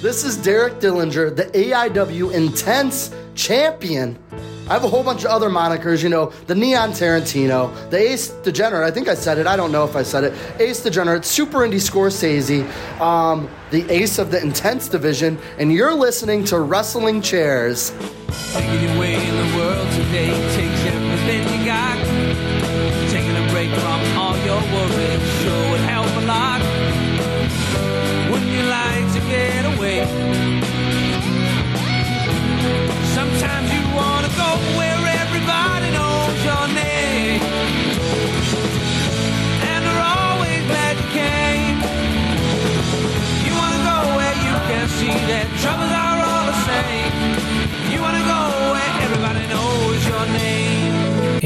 [0.00, 4.18] This is Derek Dillinger, the AIW Intense Champion.
[4.66, 8.28] I have a whole bunch of other monikers, you know, the Neon Tarantino, the Ace
[8.28, 11.26] Degenerate, I think I said it, I don't know if I said it, Ace Degenerate,
[11.26, 12.66] Super Indy Scorsese,
[12.98, 17.90] um, the Ace of the Intense Division, and you're listening to Wrestling Cheers.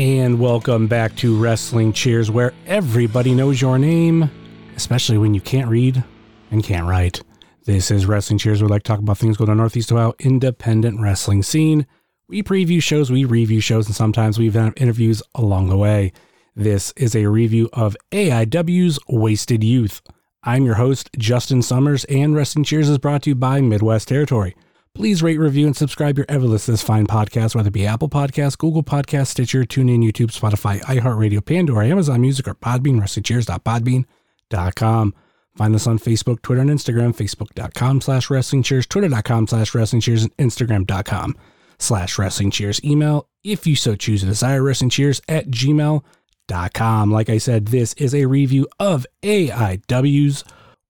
[0.04, 4.30] And welcome back to Wrestling Cheers, where everybody knows your name,
[4.76, 6.04] especially when you can't read
[6.50, 7.22] and can't write.
[7.64, 8.62] This is Wrestling Cheers.
[8.62, 11.86] We like to talk about things going on Northeast Ohio independent wrestling scene.
[12.28, 16.12] We preview shows, we review shows, and sometimes we have interviews along the way.
[16.54, 20.02] This is a review of AIW's Wasted Youth.
[20.42, 24.54] I'm your host, Justin Summers, and Wrestling Cheers is brought to you by Midwest Territory.
[24.94, 28.56] Please rate, review, and subscribe your ever this fine podcast, whether it be Apple Podcasts,
[28.56, 35.14] Google Podcasts, Stitcher, TuneIn, YouTube, Spotify, iHeartRadio, Pandora, Amazon Music, or Podbean, WrestlingCheers.podbean.com.
[35.56, 40.22] Find us on Facebook, Twitter, and Instagram, facebook.com slash wrestling cheers, twitter.com slash wrestling cheers,
[40.22, 41.36] and instagram.com
[41.78, 42.82] slash wrestling cheers.
[42.84, 47.10] Email, if you so choose to desire, wrestling cheers at gmail.com.
[47.10, 50.44] Like I said, this is a review of AIW's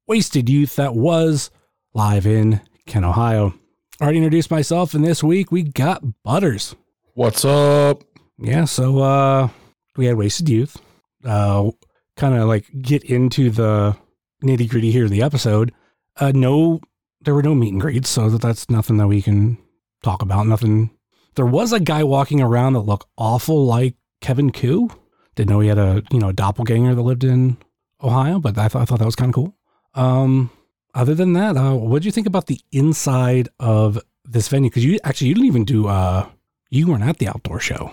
[0.06, 1.50] Wasted Youth that was
[1.94, 3.54] live in Kent, Ohio.
[4.00, 6.74] Already introduced myself, and this week we got Butters.
[7.14, 8.02] What's up?
[8.38, 9.48] Yeah, so uh
[9.96, 10.76] we had Wasted Youth.
[11.24, 11.70] Uh
[12.16, 13.96] kind of like get into the
[14.42, 15.72] nitty gritty here of the episode.
[16.16, 16.80] Uh no
[17.20, 19.58] there were no meet and greets, so that that's nothing that we can
[20.02, 20.48] talk about.
[20.48, 20.90] Nothing
[21.36, 24.90] there was a guy walking around that looked awful like Kevin Ku.
[25.36, 27.58] Didn't know he had a you know a doppelganger that lived in
[28.02, 29.56] Ohio, but I thought I thought that was kind of cool.
[29.94, 30.50] Um
[30.94, 34.70] other than that, uh, what did you think about the inside of this venue?
[34.70, 36.26] Because you actually you didn't even do uh
[36.70, 37.92] you weren't at the outdoor show.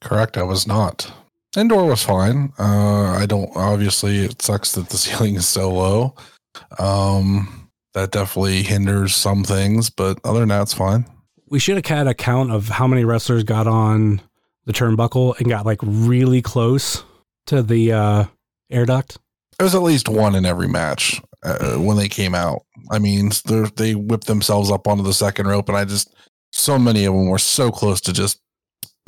[0.00, 1.12] Correct, I was not.
[1.56, 2.52] Indoor was fine.
[2.58, 3.50] Uh, I don't.
[3.56, 6.14] Obviously, it sucks that the ceiling is so low.
[6.78, 11.06] Um, that definitely hinders some things, but other than that, it's fine.
[11.48, 14.20] We should have had a count of how many wrestlers got on
[14.64, 17.02] the turnbuckle and got like really close
[17.46, 18.24] to the uh,
[18.70, 19.18] air duct.
[19.58, 22.62] There was at least one in every match uh, when they came out.
[22.90, 23.30] I mean,
[23.76, 26.14] they whipped themselves up onto the second rope, and I just
[26.52, 28.40] so many of them were so close to just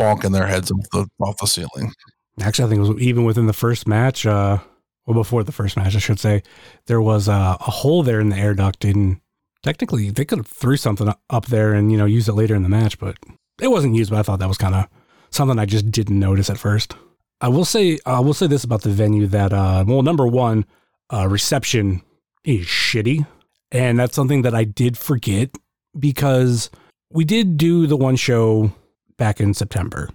[0.01, 1.93] bonking their heads off the off the ceiling.
[2.41, 4.25] Actually, I think it was even within the first match.
[4.25, 4.59] Uh,
[5.07, 6.43] well, before the first match, I should say,
[6.87, 9.21] there was uh, a hole there in the air duct, and
[9.63, 12.63] technically they could have threw something up there and you know used it later in
[12.63, 13.17] the match, but
[13.61, 14.11] it wasn't used.
[14.11, 14.87] But I thought that was kind of
[15.31, 16.95] something I just didn't notice at first.
[17.41, 20.65] I will say, I will say this about the venue that, uh, well, number one,
[21.13, 22.01] uh, reception
[22.45, 23.27] is shitty,
[23.71, 25.51] and that's something that I did forget
[25.99, 26.71] because
[27.11, 28.73] we did do the one show
[29.17, 30.09] back in September,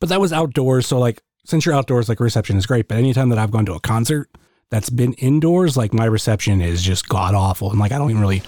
[0.00, 0.86] but that was outdoors.
[0.86, 2.88] So like, since you're outdoors, like reception is great.
[2.88, 4.30] But anytime that I've gone to a concert
[4.70, 8.22] that's been indoors, like my reception is just god awful, and like I don't even
[8.22, 8.42] really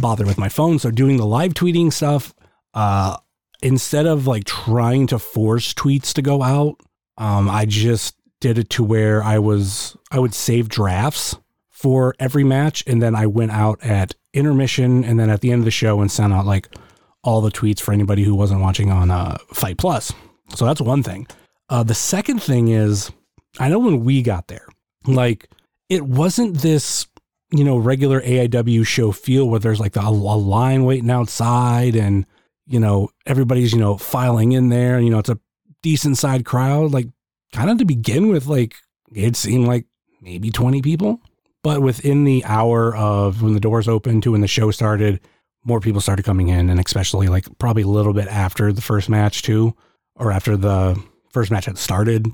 [0.00, 0.78] bother with my phone.
[0.78, 2.34] So doing the live tweeting stuff,
[2.74, 3.16] uh,
[3.62, 6.76] instead of like trying to force tweets to go out,
[7.16, 11.36] um, I just did it to where I was I would save drafts
[11.82, 15.62] for every match, and then I went out at intermission, and then at the end
[15.62, 16.68] of the show, and sent out like
[17.24, 19.80] all the tweets for anybody who wasn't watching on uh, FITE+.
[20.54, 21.26] So that's one thing.
[21.68, 23.10] Uh, the second thing is,
[23.58, 24.68] I know when we got there,
[25.06, 25.50] like
[25.88, 27.08] it wasn't this,
[27.50, 32.26] you know, regular AIW show feel where there's like a, line waiting outside and,
[32.66, 34.96] you know, everybody's, you know, filing in there.
[34.96, 35.40] And, You know, it's a
[35.82, 36.92] decent side crowd.
[36.92, 37.08] Like,
[37.52, 38.76] kind of to begin with, like,
[39.12, 39.86] it seemed like
[40.20, 41.20] maybe 20 people.
[41.62, 45.20] But within the hour of when the doors opened to when the show started,
[45.64, 46.70] more people started coming in.
[46.70, 49.76] And especially like probably a little bit after the first match, too,
[50.16, 51.00] or after the
[51.30, 52.26] first match had started.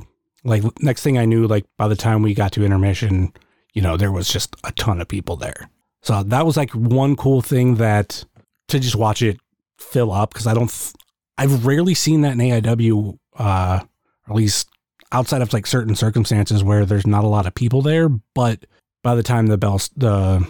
[0.44, 3.32] Like, next thing I knew, like, by the time we got to intermission,
[3.74, 5.68] you know, there was just a ton of people there.
[6.02, 8.24] So that was like one cool thing that
[8.68, 9.38] to just watch it
[9.78, 10.94] fill up because I don't, th-
[11.36, 13.80] I've rarely seen that in AIW, uh,
[14.28, 14.68] at least
[15.12, 18.08] outside of like certain circumstances where there's not a lot of people there.
[18.08, 18.64] But
[19.02, 20.46] by the time the bell, the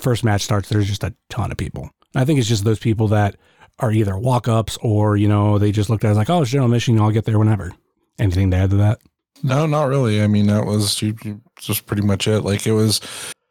[0.00, 1.90] first match starts, there's just a ton of people.
[2.14, 3.36] I think it's just those people that
[3.78, 6.50] are either walk ups or, you know, they just looked at it like, oh, it's
[6.50, 7.72] general mission, I'll get there whenever.
[8.18, 9.00] Anything to add to that?
[9.42, 10.22] No, not really.
[10.22, 12.40] I mean, that was you, you- just pretty much it.
[12.40, 13.00] Like it was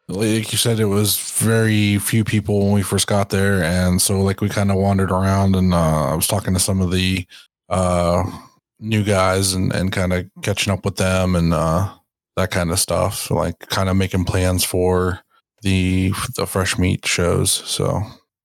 [0.08, 4.22] like you said, it was very few people when we first got there, and so
[4.22, 7.26] like we kind of wandered around, and uh, I was talking to some of the
[7.70, 8.24] uh,
[8.80, 11.92] new guys and and kind of catching up with them and uh,
[12.36, 15.22] that kind of stuff, like kind of making plans for
[15.62, 17.52] the the fresh meat shows.
[17.52, 18.04] So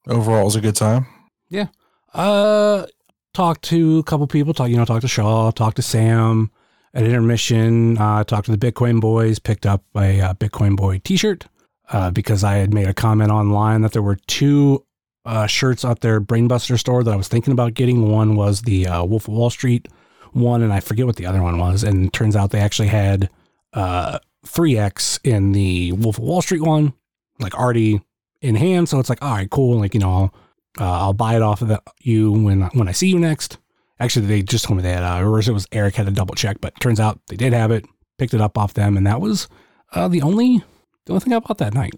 [0.08, 1.06] overall, it was a good time.
[1.48, 1.66] Yeah.
[2.14, 2.86] Uh,
[3.34, 4.54] talked to a couple people.
[4.54, 6.50] Talk, you know, talked to Shaw, talked to Sam
[6.94, 7.98] at intermission.
[7.98, 9.38] Uh, talked to the Bitcoin boys.
[9.38, 11.46] Picked up a uh, Bitcoin boy T-shirt
[11.90, 14.84] uh, because I had made a comment online that there were two
[15.24, 18.10] uh, shirts at their Brainbuster store that I was thinking about getting.
[18.10, 19.88] One was the uh, Wolf of Wall Street
[20.32, 21.82] one, and I forget what the other one was.
[21.82, 23.28] And turns out they actually had
[23.72, 26.92] uh 3x in the Wolf of Wall Street one,
[27.38, 28.00] like already
[28.40, 28.88] in hand.
[28.88, 29.78] So it's like, all right, cool.
[29.78, 30.34] Like you know, I'll
[30.78, 33.58] uh, I'll buy it off of the, you when when I see you next.
[33.98, 36.56] Actually, they just told me that, uh, or it was Eric had to double check,
[36.60, 37.84] but turns out they did have it.
[38.18, 39.48] Picked it up off them, and that was
[39.92, 40.62] uh, the only
[41.06, 41.94] the only thing I bought that night.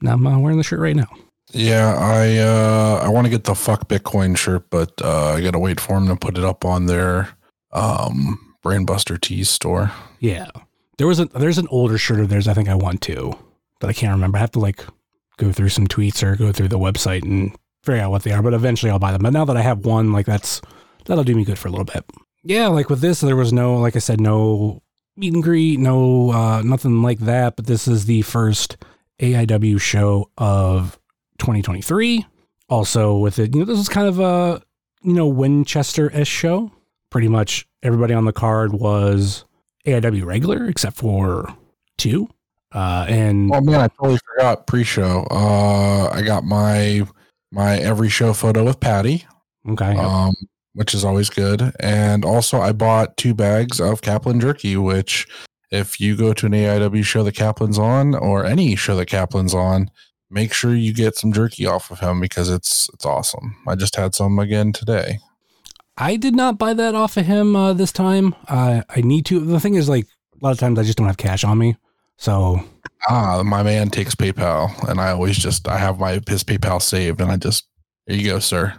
[0.00, 1.08] Now I'm uh, wearing the shirt right now.
[1.52, 5.58] Yeah, I uh, I want to get the fuck Bitcoin shirt, but uh, I gotta
[5.58, 7.30] wait for them to put it up on their
[7.72, 9.92] um, Brainbuster Tees store.
[10.20, 10.48] Yeah,
[11.02, 13.36] there was a there's an older shirt of theirs I think I want too,
[13.80, 14.38] but I can't remember.
[14.38, 14.84] I have to like
[15.36, 18.40] go through some tweets or go through the website and figure out what they are.
[18.40, 19.22] But eventually I'll buy them.
[19.22, 20.60] But now that I have one, like that's
[21.06, 22.04] that'll do me good for a little bit.
[22.44, 24.80] Yeah, like with this, there was no like I said, no
[25.16, 27.56] meet and greet, no uh, nothing like that.
[27.56, 28.76] But this is the first
[29.20, 31.00] AIW show of
[31.38, 32.24] 2023.
[32.68, 34.62] Also with it, you know, this was kind of a
[35.02, 36.70] you know Winchester ish show.
[37.10, 39.44] Pretty much everybody on the card was
[39.86, 41.46] AIW regular except for
[41.98, 42.28] two.
[42.72, 45.26] Uh, and Oh man, I totally forgot pre-show.
[45.30, 47.06] Uh, I got my
[47.50, 49.26] my every show photo with Patty,
[49.68, 50.34] okay, um,
[50.72, 51.72] which is always good.
[51.80, 55.26] And also, I bought two bags of Kaplan jerky, which
[55.70, 59.54] if you go to an AIW show that Kaplan's on, or any show that Kaplan's
[59.54, 59.90] on,
[60.30, 63.54] make sure you get some jerky off of him because it's it's awesome.
[63.68, 65.18] I just had some again today.
[65.96, 68.34] I did not buy that off of him uh, this time.
[68.48, 69.40] Uh, I need to.
[69.40, 70.06] The thing is, like
[70.40, 71.76] a lot of times I just don't have cash on me,
[72.16, 72.60] so
[73.08, 77.20] Ah, my man takes PayPal, and I always just I have my his PayPal saved,
[77.20, 77.66] and I just
[78.06, 78.74] here you go, sir.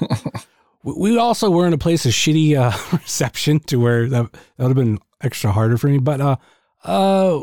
[0.82, 4.68] we- also were in a place of shitty uh, reception to where that, that would
[4.68, 5.98] have been extra harder for me.
[5.98, 6.36] But uh,
[6.84, 7.40] uh,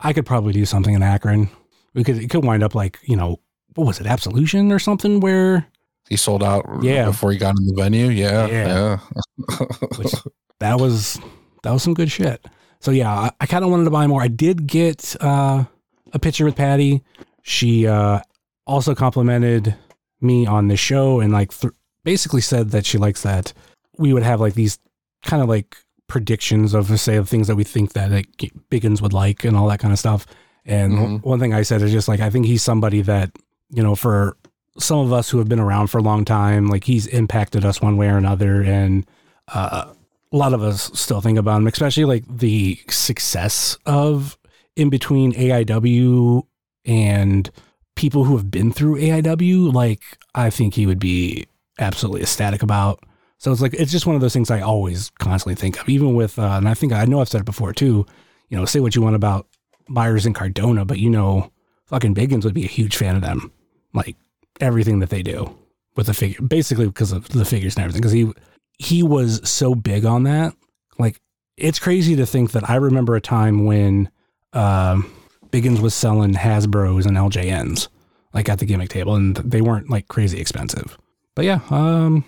[0.00, 1.48] I could probably do something in Akron.
[1.94, 3.40] We could it could wind up like you know
[3.74, 5.66] what was it, Absolution or something where
[6.08, 7.06] He sold out Yeah.
[7.06, 8.06] before he got in the venue.
[8.08, 8.66] Yeah, Yeah.
[8.66, 9.66] yeah.
[9.98, 10.12] which
[10.60, 11.20] that was
[11.62, 12.44] that was some good shit.
[12.80, 14.22] So yeah, I, I kind of wanted to buy more.
[14.22, 15.64] I did get uh,
[16.12, 17.02] a picture with Patty.
[17.42, 18.20] She uh,
[18.66, 19.74] also complimented
[20.20, 21.72] me on the show and like th-
[22.04, 23.52] basically said that she likes that
[23.98, 24.78] we would have like these
[25.24, 25.76] kind of like
[26.06, 28.28] predictions of say of things that we think that like,
[28.70, 30.24] Biggins would like and all that kind of stuff.
[30.64, 31.22] And Mhm.
[31.24, 33.30] one thing I said is just like I think he's somebody that
[33.70, 34.36] you know for
[34.78, 37.80] some of us who have been around for a long time, like he's impacted us
[37.80, 39.06] one way or another, and
[39.48, 39.92] uh,
[40.32, 44.38] a lot of us still think about him, especially like the success of
[44.76, 46.42] in between AIW
[46.84, 47.50] and
[47.96, 49.72] people who have been through AIW.
[49.72, 50.02] Like,
[50.34, 51.46] I think he would be
[51.78, 53.02] absolutely ecstatic about.
[53.38, 56.14] So it's like it's just one of those things I always constantly think of, even
[56.14, 58.04] with, uh, and I think I know I've said it before too.
[58.48, 59.46] You know, say what you want about
[59.88, 61.52] Myers and Cardona, but you know,
[61.86, 63.52] fucking Biggins would be a huge fan of them,
[63.92, 64.16] like
[64.60, 65.56] everything that they do
[65.96, 68.00] with the figure, basically because of the figures and everything.
[68.00, 68.32] Because he
[68.78, 70.54] he was so big on that.
[70.98, 71.20] Like
[71.56, 74.10] it's crazy to think that I remember a time when
[74.52, 75.12] um,
[75.50, 77.88] Biggins was selling Hasbro's and LJNs
[78.34, 80.98] like at the gimmick table, and they weren't like crazy expensive.
[81.34, 82.24] But yeah, um,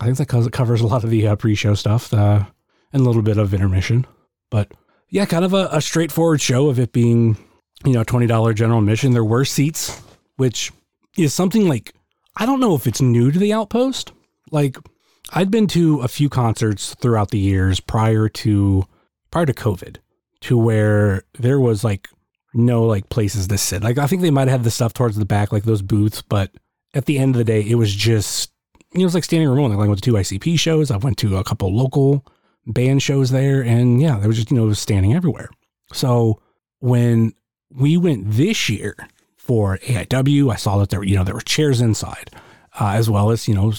[0.00, 2.44] I think that covers- covers a lot of the uh, pre-show stuff uh,
[2.92, 4.06] and a little bit of intermission.
[4.50, 4.72] But
[5.10, 7.36] yeah, kind of a, a straightforward show of it being
[7.84, 9.12] you know twenty dollar general admission.
[9.12, 10.00] There were seats,
[10.36, 10.72] which
[11.16, 11.94] is something like
[12.36, 14.12] I don't know if it's new to the Outpost.
[14.50, 14.76] Like
[15.32, 18.84] I'd been to a few concerts throughout the years prior to
[19.30, 19.96] prior to COVID,
[20.42, 22.08] to where there was like
[22.54, 23.82] no like places to sit.
[23.82, 26.50] Like I think they might have the stuff towards the back, like those booths, but
[26.94, 28.50] at the end of the day, it was just
[28.92, 29.76] you know it was like standing room only.
[29.76, 30.90] Like I went to two ICP shows.
[30.90, 32.26] I went to a couple local
[32.66, 35.50] band shows there, and yeah, there was just you know standing everywhere.
[35.92, 36.40] So
[36.80, 37.32] when
[37.70, 38.96] we went this year
[39.42, 42.30] for AIW, I saw that there you know there were chairs inside,
[42.80, 43.72] uh, as well as you know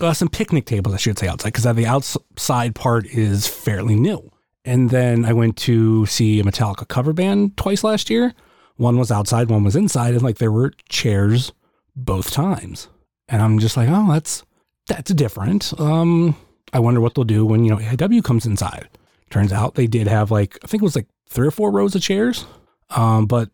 [0.00, 4.30] uh, some picnic tables, I should say, outside, because the outside part is fairly new.
[4.64, 8.32] And then I went to see a Metallica cover band twice last year.
[8.76, 11.52] One was outside, one was inside, and like there were chairs
[11.94, 12.88] both times.
[13.28, 14.44] And I'm just like, oh, that's
[14.86, 15.78] that's different.
[15.78, 16.36] Um,
[16.72, 18.88] I wonder what they'll do when you know AIW comes inside.
[19.28, 21.94] Turns out they did have like I think it was like three or four rows
[21.94, 22.46] of chairs.
[22.90, 23.50] Um, but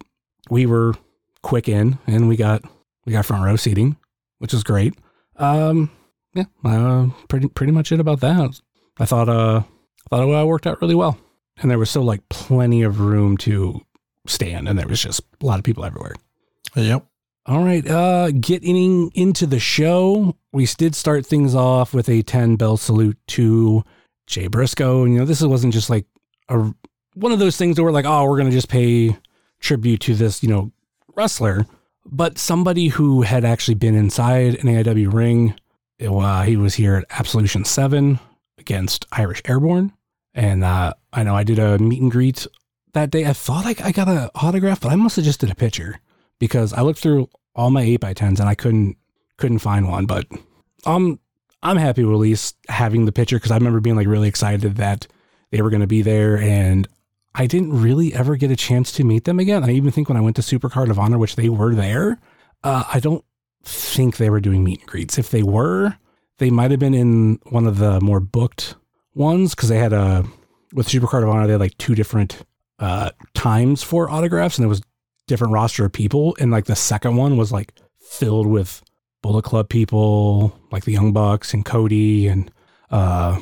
[0.50, 0.94] we were
[1.42, 2.62] quick in, and we got
[3.04, 3.96] we got front row seating,
[4.38, 4.94] which is great.
[5.36, 5.90] Um,
[6.34, 8.60] yeah, uh, pretty pretty much it about that.
[8.98, 11.18] I thought uh I thought it worked out really well,
[11.58, 13.80] and there was still like plenty of room to
[14.26, 16.14] stand, and there was just a lot of people everywhere.
[16.74, 17.06] Yep.
[17.46, 22.56] All right, uh, getting into the show, we did start things off with a 10
[22.56, 23.84] bell salute to
[24.26, 25.04] Jay Briscoe.
[25.04, 26.04] And, you know, this wasn't just like
[26.50, 26.74] a
[27.14, 29.16] one of those things that we're like, oh, we're going to just pay
[29.60, 30.70] tribute to this, you know,
[31.18, 31.66] wrestler,
[32.06, 35.54] but somebody who had actually been inside an AIW ring.
[36.00, 38.20] Uh, he was here at Absolution 7
[38.56, 39.92] against Irish Airborne.
[40.32, 42.46] And uh, I know I did a meet and greet
[42.92, 43.26] that day.
[43.26, 45.98] I thought I, I got an autograph, but I must have just did a picture
[46.38, 48.96] because I looked through all my 8 by 10s and I couldn't
[49.36, 50.26] couldn't find one, but
[50.86, 51.18] um
[51.62, 54.76] I'm happy with at least having the picture because I remember being like really excited
[54.76, 55.08] that
[55.50, 56.86] they were going to be there and
[57.38, 59.62] I didn't really ever get a chance to meet them again.
[59.62, 62.18] I even think when I went to Supercard of Honor, which they were there,
[62.64, 63.24] uh, I don't
[63.62, 65.18] think they were doing meet and greets.
[65.18, 65.96] If they were,
[66.38, 68.74] they might have been in one of the more booked
[69.14, 70.24] ones because they had a
[70.72, 72.44] with Supercard of Honor they had like two different
[72.80, 74.82] uh, times for autographs and there was
[75.26, 78.82] different roster of people and like the second one was like filled with
[79.22, 82.50] Bullet Club people like the Young Bucks and Cody and
[82.90, 83.38] uh,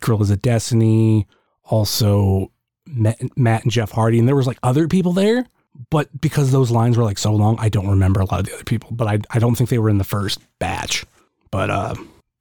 [0.00, 1.26] Guerrillas of Destiny,
[1.64, 2.50] also
[2.94, 5.46] Matt, Matt and Jeff Hardy, and there was like other people there.
[5.90, 8.54] But because those lines were like so long, I don't remember a lot of the
[8.54, 8.90] other people.
[8.92, 11.04] But I I don't think they were in the first batch.
[11.50, 11.94] But uh,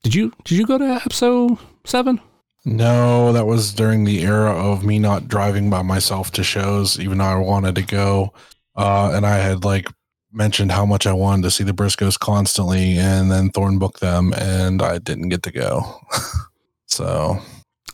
[0.04, 2.22] did you did you go to episode seven?
[2.66, 7.18] No, that was during the era of me not driving by myself to shows, even
[7.18, 8.34] though I wanted to go.
[8.76, 9.88] Uh, and I had like
[10.32, 14.34] mentioned how much I wanted to see the Briscoes constantly, and then Thorne booked them,
[14.34, 16.00] and I didn't get to go.
[16.88, 17.38] so,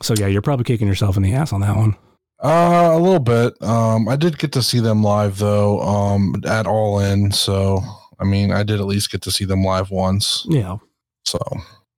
[0.01, 1.95] so yeah, you're probably kicking yourself in the ass on that one.
[2.41, 3.61] Uh, a little bit.
[3.61, 5.81] Um, I did get to see them live though.
[5.81, 7.31] Um, at All In.
[7.31, 7.81] So,
[8.19, 10.45] I mean, I did at least get to see them live once.
[10.47, 10.77] Yeah.
[11.25, 11.39] So,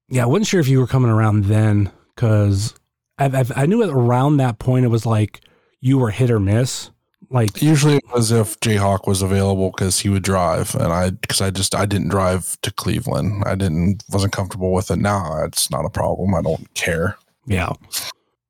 [0.10, 2.74] yeah, I wasn't sure if you were coming around then because
[3.18, 5.42] I, I knew around that point it was like
[5.80, 6.90] you were hit or miss.
[7.30, 11.40] Like usually it was if Jayhawk was available because he would drive, and I because
[11.40, 13.44] I just I didn't drive to Cleveland.
[13.46, 14.98] I didn't wasn't comfortable with it.
[14.98, 16.36] Now it's not a problem.
[16.36, 17.18] I don't care.
[17.46, 17.72] Yeah,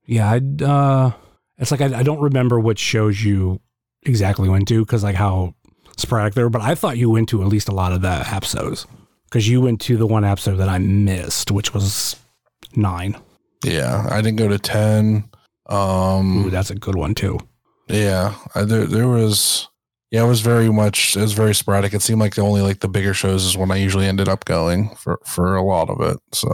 [0.07, 0.31] yeah.
[0.31, 1.11] I uh,
[1.61, 3.61] it's like I, I don't remember what shows you
[4.03, 5.53] exactly went to because like how
[5.95, 8.25] sporadic they were, but I thought you went to at least a lot of the
[8.29, 8.87] episodes
[9.25, 12.17] because you went to the one episode that I missed, which was
[12.75, 13.15] nine.
[13.63, 15.29] Yeah, I didn't go to ten.
[15.67, 17.39] Um, Ooh, that's a good one too.
[17.87, 19.69] Yeah, I, there there was
[20.09, 21.93] yeah, it was very much it was very sporadic.
[21.93, 24.45] It seemed like the only like the bigger shows is when I usually ended up
[24.45, 26.17] going for for a lot of it.
[26.33, 26.51] So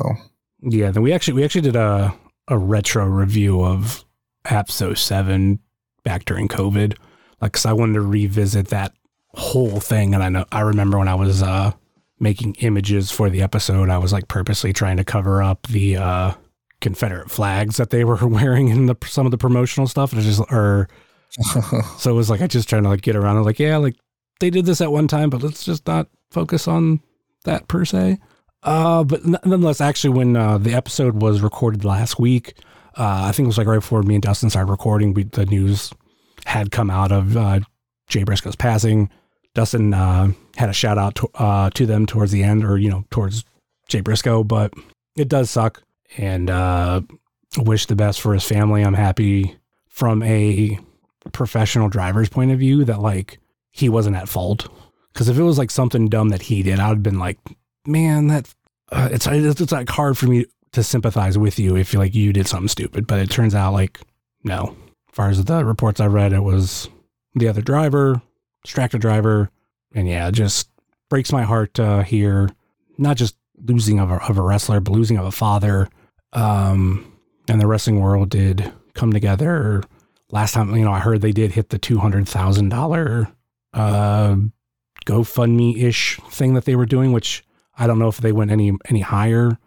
[0.62, 2.14] yeah, then we actually we actually did a
[2.50, 4.04] a retro review of
[4.48, 5.60] Abso seven
[6.04, 6.98] back during COVID,
[7.42, 8.94] like because I wanted to revisit that
[9.30, 11.72] whole thing, and I know I remember when I was uh
[12.20, 16.34] making images for the episode, I was like purposely trying to cover up the uh
[16.80, 20.42] Confederate flags that they were wearing in the some of the promotional stuff, and just
[20.52, 20.88] or
[21.98, 23.38] so it was like I just trying to like get around.
[23.38, 23.42] it.
[23.42, 23.96] like, yeah, like
[24.40, 27.02] they did this at one time, but let's just not focus on
[27.46, 28.20] that per se.
[28.64, 32.54] Uh, but nonetheless, actually, when uh, the episode was recorded last week,
[32.98, 35.46] uh, I think it was like right before me and Dustin started recording, we, the
[35.46, 35.94] news
[36.46, 37.60] had come out of uh,
[38.08, 39.10] Jay Briscoe's passing.
[39.54, 42.90] Dustin uh, had a shout out to, uh, to them towards the end, or you
[42.90, 43.44] know, towards
[43.88, 44.44] Jay Briscoe.
[44.44, 44.74] But
[45.16, 45.84] it does suck,
[46.18, 47.02] and uh,
[47.58, 48.84] wish the best for his family.
[48.84, 50.80] I'm happy from a
[51.34, 53.40] professional driver's point of view that like
[53.72, 54.68] he wasn't at fault.
[55.14, 57.40] Because if it was like something dumb that he did, I would have been like,
[57.86, 58.54] man, that
[58.92, 62.34] uh, it's it's like hard for me to sympathize with you if you like you
[62.34, 63.08] did something stupid.
[63.08, 64.00] But it turns out like
[64.44, 64.76] no.
[65.10, 66.90] As far as the reports I read, it was
[67.34, 68.22] the other driver,
[68.64, 69.50] distracted driver,
[69.94, 70.70] and yeah, it just
[71.10, 72.50] breaks my heart to hear
[72.98, 75.90] not just losing of a, of a wrestler, but losing of a father.
[76.34, 77.12] Um,
[77.48, 79.84] and the wrestling world did come together
[80.32, 83.30] last time, you know, I heard they did hit the two hundred thousand dollar
[83.74, 84.36] uh,
[85.06, 87.44] GoFundMe ish thing that they were doing, which
[87.78, 89.58] I don't know if they went any any higher,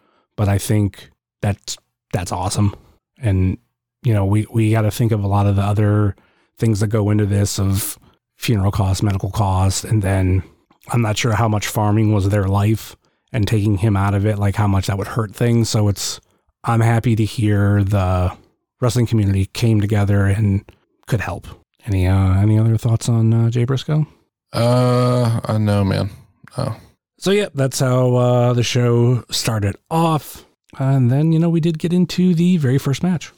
[0.41, 1.11] but I think
[1.43, 1.77] that's
[2.13, 2.75] that's awesome.
[3.19, 3.59] And
[4.01, 6.15] you know, we we got to think of a lot of the other
[6.57, 7.99] things that go into this of
[8.37, 10.41] funeral costs, medical costs, and then
[10.89, 12.95] I'm not sure how much farming was their life
[13.31, 15.69] and taking him out of it, like how much that would hurt things.
[15.69, 16.19] So it's
[16.63, 18.35] I'm happy to hear the
[18.79, 20.65] wrestling community came together and
[21.05, 21.45] could help.
[21.85, 24.07] Any uh, any other thoughts on uh, Jay Briscoe?
[24.51, 26.09] Uh, uh no, man.
[26.57, 26.75] Oh.
[27.21, 30.43] So yeah, that's how uh, the show started off,
[30.79, 33.31] and then you know we did get into the very first match.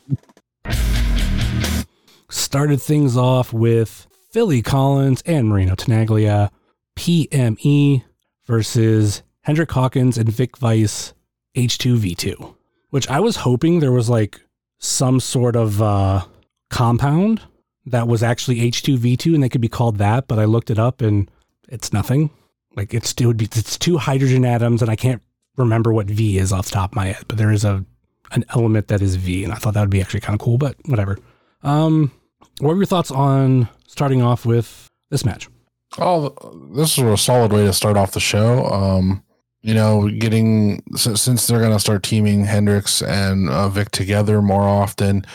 [2.30, 6.50] Started things off with Philly Collins and Marino Tenaglia
[6.98, 8.06] PME
[8.46, 11.14] versus Hendrik Hawkins and Vic Vice
[11.58, 12.56] H2V2,
[12.92, 14.40] which I was hoping there was like
[14.80, 16.24] some sort of uh,
[16.70, 17.42] compound
[17.88, 21.02] that was actually H2V2 and they could be called that, but I looked it up
[21.02, 21.30] and
[21.68, 22.30] it's nothing.
[22.76, 25.22] Like it's it would be it's two hydrogen atoms and I can't
[25.58, 27.86] remember what V is off the top of my head, but there is a
[28.32, 30.58] an element that is V and I thought that would be actually kind of cool,
[30.58, 31.18] but whatever.
[31.62, 32.12] Um
[32.60, 35.50] what were your thoughts on starting off with this match?
[35.98, 36.30] Oh,
[36.76, 38.66] this is a solid way to start off the show.
[38.66, 39.24] Um,
[39.62, 44.64] you know, getting since they're going to start teaming Hendricks and uh, Vic together more
[44.64, 45.26] often,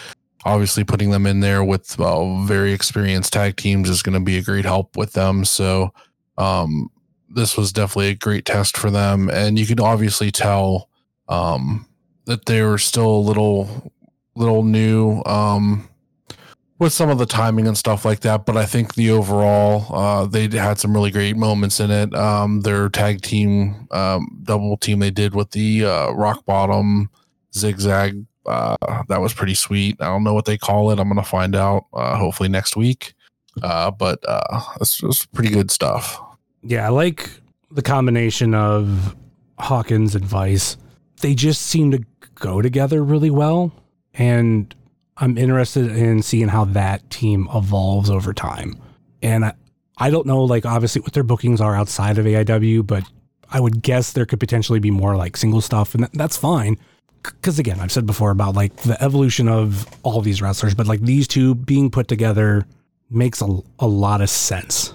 [0.44, 4.36] obviously putting them in there with uh, very experienced tag teams is going to be
[4.36, 5.44] a great help with them.
[5.44, 5.94] So,
[6.36, 6.90] um,
[7.38, 10.88] this was definitely a great test for them, and you can obviously tell
[11.28, 11.86] um,
[12.26, 13.92] that they were still a little,
[14.34, 15.22] little new.
[15.24, 15.88] Um,
[16.78, 18.46] with some of the timing and stuff like that.
[18.46, 22.14] But I think the overall, uh, they had some really great moments in it.
[22.14, 27.10] Um, their tag team, um, double team they did with the uh, rock bottom
[27.52, 28.76] zigzag, uh,
[29.08, 29.96] that was pretty sweet.
[30.00, 30.98] I don't know what they call it.
[30.98, 33.14] I'm to find out uh, hopefully next week.
[33.62, 36.20] Uh, but uh, it's, it's pretty good stuff.
[36.62, 37.30] Yeah, I like
[37.70, 39.16] the combination of
[39.58, 40.76] Hawkins and Vice.
[41.20, 43.72] They just seem to go together really well.
[44.14, 44.74] And
[45.16, 48.76] I'm interested in seeing how that team evolves over time.
[49.22, 49.54] And I,
[49.98, 53.04] I don't know, like, obviously, what their bookings are outside of AIW, but
[53.50, 56.78] I would guess there could potentially be more like single stuff, and that, that's fine.
[57.22, 61.00] Because again, I've said before about like the evolution of all these wrestlers, but like
[61.00, 62.66] these two being put together
[63.10, 64.94] makes a, a lot of sense.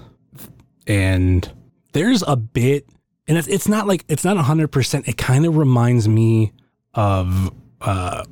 [0.88, 1.50] And
[1.94, 2.88] there's a bit,
[3.28, 5.08] and it's, it's not like it's not 100%.
[5.08, 6.52] It kind of reminds me
[6.94, 8.24] of uh,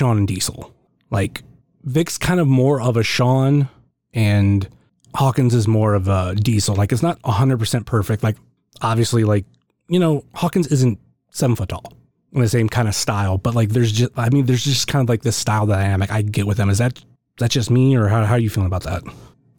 [0.00, 0.74] and Diesel
[1.10, 1.42] like
[1.84, 3.68] Vic's kind of more of a Sean,
[4.12, 4.68] and
[5.14, 6.74] Hawkins is more of a Diesel.
[6.74, 8.22] Like it's not 100% perfect.
[8.22, 8.36] Like
[8.82, 9.44] obviously like,
[9.88, 10.98] you know, Hawkins isn't
[11.30, 11.92] seven foot tall
[12.32, 15.02] in the same kind of style, but like there's just, I mean, there's just kind
[15.02, 16.68] of like this style dynamic I get with them.
[16.68, 17.04] Is that that, is
[17.38, 19.02] that just me or how, how are you feeling about that?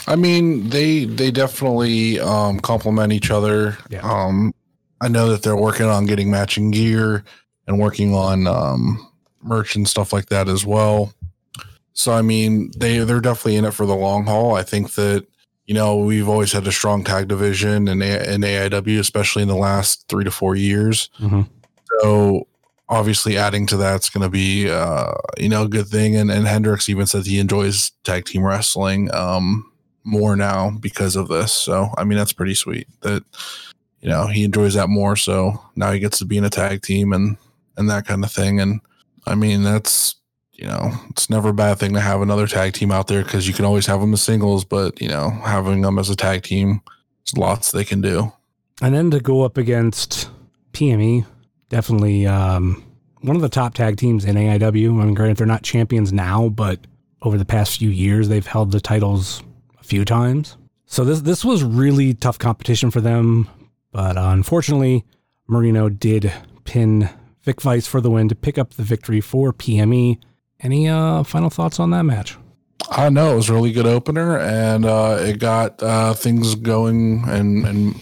[0.10, 3.78] I mean, they, they definitely um, complement each other.
[3.90, 4.02] Yeah.
[4.02, 4.54] Um,
[5.02, 7.24] I know that they're working on getting matching gear
[7.68, 11.14] and working on um, merch and stuff like that as well.
[11.94, 14.56] So I mean, they they're definitely in it for the long haul.
[14.56, 15.26] I think that
[15.66, 19.56] you know we've always had a strong tag division in, in AIW, especially in the
[19.56, 21.10] last three to four years.
[21.20, 21.42] Mm-hmm.
[22.00, 22.48] So
[22.88, 26.16] obviously, adding to that's going to be uh, you know a good thing.
[26.16, 29.70] And and Hendricks even says he enjoys tag team wrestling um,
[30.04, 31.54] more now because of this.
[31.54, 33.24] So I mean, that's pretty sweet that
[34.02, 35.16] you know he enjoys that more.
[35.16, 37.38] So now he gets to be in a tag team and
[37.78, 38.60] and that kind of thing.
[38.60, 38.82] And
[39.26, 40.16] I mean, that's
[40.60, 43.48] you know, it's never a bad thing to have another tag team out there because
[43.48, 46.44] you can always have them as singles, but you know, having them as a tag
[46.44, 46.82] team,
[47.26, 48.34] there's lots they can do.
[48.82, 50.30] And then to go up against
[50.74, 51.26] PME,
[51.70, 52.84] definitely um,
[53.22, 55.02] one of the top tag teams in AIW.
[55.02, 56.80] I mean, granted, they're not champions now, but
[57.22, 59.42] over the past few years, they've held the titles
[59.90, 60.56] few times.
[60.86, 63.50] So this this was really tough competition for them,
[63.92, 65.06] but uh, unfortunately,
[65.48, 66.32] Marino did
[66.64, 67.10] pin
[67.44, 70.20] Vic Vice for the win to pick up the victory for PME.
[70.62, 72.38] Any uh, final thoughts on that match?
[72.90, 77.24] I know it was a really good opener, and uh, it got uh, things going
[77.28, 77.96] and, and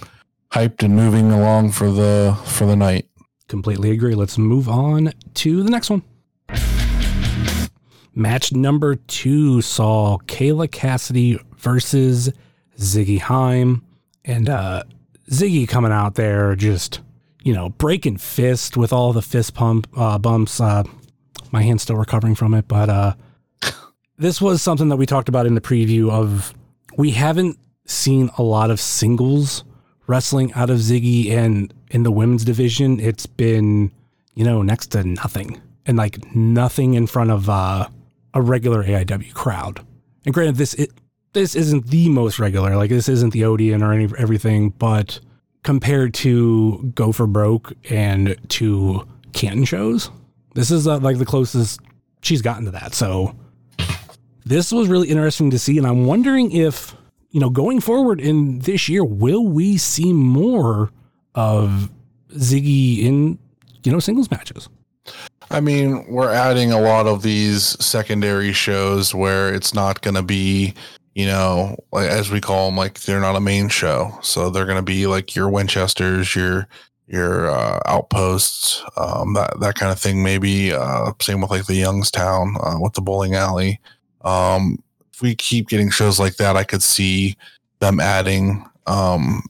[0.52, 3.08] hyped and moving along for the for the night.
[3.48, 4.16] Completely agree.
[4.16, 6.04] Let's move on to the next one.
[8.14, 12.32] Match number two saw Kayla Cassidy versus
[12.78, 13.84] Ziggy Haim.
[14.26, 14.84] and uh,
[15.30, 17.02] Ziggy coming out there just
[17.44, 20.60] you know breaking fist with all the fist pump uh, bumps.
[20.60, 20.84] Uh,
[21.52, 23.14] my hand's still recovering from it, but uh,
[24.18, 26.54] this was something that we talked about in the preview of
[26.98, 29.64] we haven't seen a lot of singles
[30.08, 33.92] wrestling out of Ziggy and in the women's division it's been
[34.36, 37.88] you know next to nothing and like nothing in front of uh,
[38.34, 39.86] a regular AIW crowd.
[40.26, 40.92] And granted this it
[41.38, 45.20] this isn't the most regular like this isn't the Odeon or any everything but
[45.64, 50.10] compared to Go for Broke and to Canton shows
[50.58, 51.82] this is uh, like the closest
[52.24, 52.96] she's gotten to that.
[52.96, 53.36] So
[54.46, 55.78] this was really interesting to see.
[55.78, 56.96] And I'm wondering if,
[57.30, 60.92] you know, going forward in this year, will we see more
[61.36, 61.92] of
[62.32, 63.38] Ziggy in,
[63.84, 64.68] you know, singles matches?
[65.52, 70.24] I mean, we're adding a lot of these secondary shows where it's not going to
[70.24, 70.74] be,
[71.18, 74.16] you know, as we call them, like they're not a main show.
[74.22, 76.68] So they're going to be like your Winchesters, your
[77.08, 80.22] your uh, outposts, um, that that kind of thing.
[80.22, 83.82] Maybe uh, same with like the Youngstown uh, with the bowling alley.
[84.22, 84.78] Um,
[85.12, 87.36] if we keep getting shows like that, I could see
[87.80, 89.42] them adding um,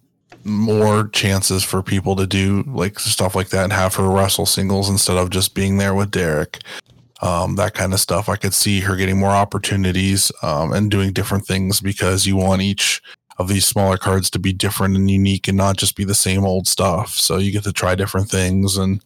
[0.46, 4.90] more chances for people to do like stuff like that and have her wrestle singles
[4.90, 6.60] instead of just being there with Derek.
[7.22, 8.30] Um, that kind of stuff.
[8.30, 12.62] I could see her getting more opportunities um, and doing different things because you want
[12.62, 13.02] each
[13.40, 16.44] of these smaller cards to be different and unique and not just be the same
[16.44, 17.10] old stuff.
[17.10, 19.04] So you get to try different things and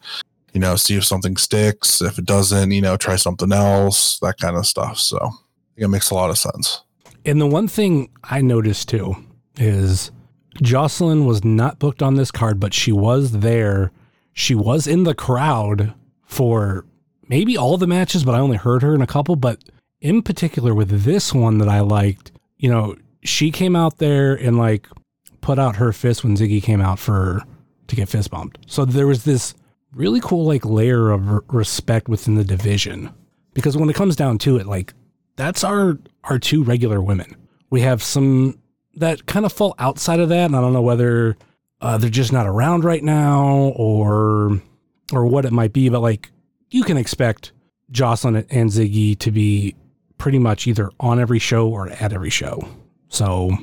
[0.52, 2.00] you know see if something sticks.
[2.02, 4.18] If it doesn't, you know, try something else.
[4.20, 4.98] That kind of stuff.
[4.98, 5.30] So
[5.76, 6.82] it makes a lot of sense.
[7.24, 9.16] And the one thing I noticed too
[9.56, 10.10] is
[10.60, 13.90] Jocelyn was not booked on this card, but she was there.
[14.32, 15.94] She was in the crowd
[16.24, 16.84] for
[17.32, 19.36] maybe all the matches, but I only heard her in a couple.
[19.36, 19.64] But
[20.02, 24.58] in particular, with this one that I liked, you know, she came out there and
[24.58, 24.86] like
[25.40, 27.40] put out her fist when Ziggy came out for
[27.86, 28.58] to get fist bumped.
[28.66, 29.54] So there was this
[29.94, 33.10] really cool like layer of respect within the division
[33.54, 34.92] because when it comes down to it, like
[35.36, 37.34] that's our our two regular women.
[37.70, 38.58] We have some
[38.96, 41.38] that kind of fall outside of that, and I don't know whether
[41.80, 44.60] uh, they're just not around right now or
[45.14, 45.88] or what it might be.
[45.88, 46.30] But like
[46.72, 47.52] you can expect
[47.90, 49.74] Jocelyn and Ziggy to be
[50.18, 52.66] pretty much either on every show or at every show.
[53.08, 53.56] So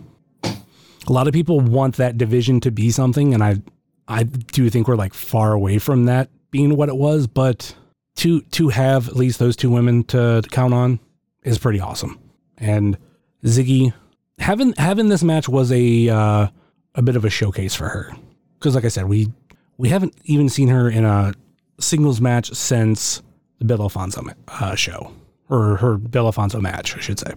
[0.43, 3.61] a lot of people want that division to be something, and I
[4.07, 7.75] I do think we're like far away from that being what it was, but
[8.17, 10.99] to to have at least those two women to, count on
[11.43, 12.19] is pretty awesome.
[12.57, 12.97] And
[13.43, 13.93] Ziggy
[14.37, 16.47] having having this match was a uh,
[16.95, 18.13] a bit of a showcase for her
[18.57, 19.31] because, like I said, we
[19.77, 21.33] we haven't even seen her in a
[21.79, 23.21] singles match since
[23.59, 25.11] the Bill Alfonso uh, show
[25.49, 27.33] or her Bill Alfonso match, I should say.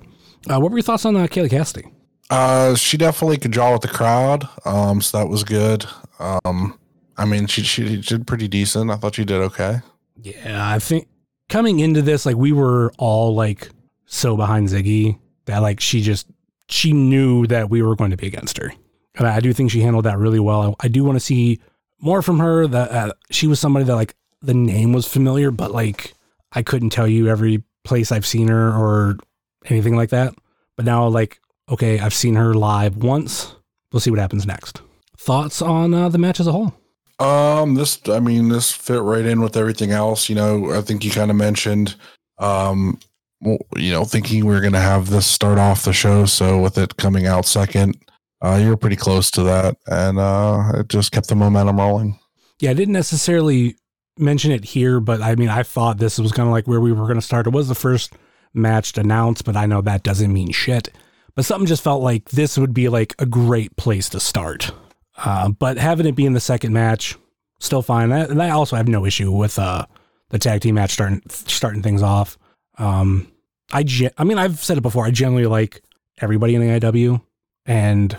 [0.48, 1.88] Uh, what were your thoughts on uh, Kaylee Cassidy?
[2.30, 4.48] Uh, she definitely could draw with the crowd.
[4.64, 5.84] Um, so that was good.
[6.18, 6.78] Um,
[7.16, 8.90] I mean, she she did pretty decent.
[8.90, 9.80] I thought she did okay.
[10.20, 11.08] Yeah, I think
[11.48, 13.68] coming into this, like we were all like
[14.06, 16.26] so behind Ziggy that like she just
[16.68, 18.72] she knew that we were going to be against her,
[19.16, 20.76] and I do think she handled that really well.
[20.80, 21.60] I, I do want to see
[22.00, 22.66] more from her.
[22.66, 26.14] That uh, she was somebody that like the name was familiar, but like
[26.52, 29.18] I couldn't tell you every place I've seen her or
[29.66, 30.34] anything like that.
[30.76, 33.54] But now, like, okay, I've seen her live once.
[33.92, 34.80] We'll see what happens next.
[35.18, 36.74] Thoughts on uh, the match as a whole?
[37.18, 40.28] Um, this, I mean, this fit right in with everything else.
[40.28, 41.94] You know, I think you kind of mentioned,
[42.38, 42.98] um,
[43.40, 46.24] well, you know, thinking we are going to have this start off the show.
[46.24, 47.96] So with it coming out second,
[48.40, 52.18] uh, you're pretty close to that, and uh, it just kept the momentum rolling.
[52.58, 53.76] Yeah, I didn't necessarily
[54.18, 56.92] mention it here, but I mean, I thought this was kind of like where we
[56.92, 57.46] were going to start.
[57.46, 58.14] It was the first
[58.54, 60.90] match announced, but I know that doesn't mean shit.
[61.34, 64.70] But something just felt like this would be like a great place to start.
[65.16, 67.16] Uh, but having it be in the second match,
[67.58, 68.10] still fine.
[68.10, 69.86] That, and I also have no issue with uh,
[70.28, 72.38] the tag team match starting starting things off.
[72.78, 73.32] Um,
[73.72, 75.06] I gen- I mean, I've said it before.
[75.06, 75.82] I generally like
[76.20, 77.22] everybody in the IW,
[77.66, 78.16] and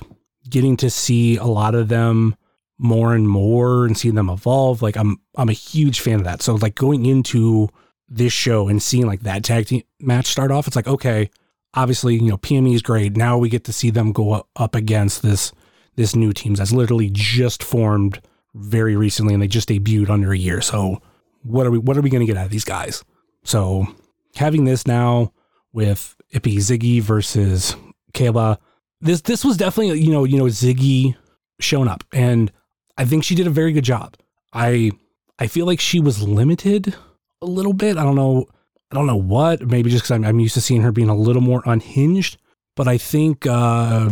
[0.49, 2.35] getting to see a lot of them
[2.77, 4.81] more and more and seeing them evolve.
[4.81, 6.41] Like I'm I'm a huge fan of that.
[6.41, 7.69] So like going into
[8.09, 11.29] this show and seeing like that tag team match start off, it's like okay,
[11.73, 13.15] obviously you know PME is great.
[13.15, 15.51] Now we get to see them go up against this
[15.95, 18.19] this new team that's literally just formed
[18.55, 20.61] very recently and they just debuted under a year.
[20.61, 21.01] So
[21.43, 23.03] what are we what are we going to get out of these guys?
[23.43, 23.87] So
[24.35, 25.33] having this now
[25.73, 27.75] with Ippy Ziggy versus
[28.13, 28.57] Kayla,
[29.01, 31.15] this this was definitely you know you know Ziggy
[31.59, 32.51] shown up and
[32.97, 34.15] I think she did a very good job.
[34.51, 34.91] I
[35.39, 36.95] I feel like she was limited
[37.41, 37.97] a little bit.
[37.97, 38.47] I don't know
[38.91, 39.61] I don't know what.
[39.65, 42.37] Maybe just because I'm, I'm used to seeing her being a little more unhinged.
[42.75, 44.11] But I think uh,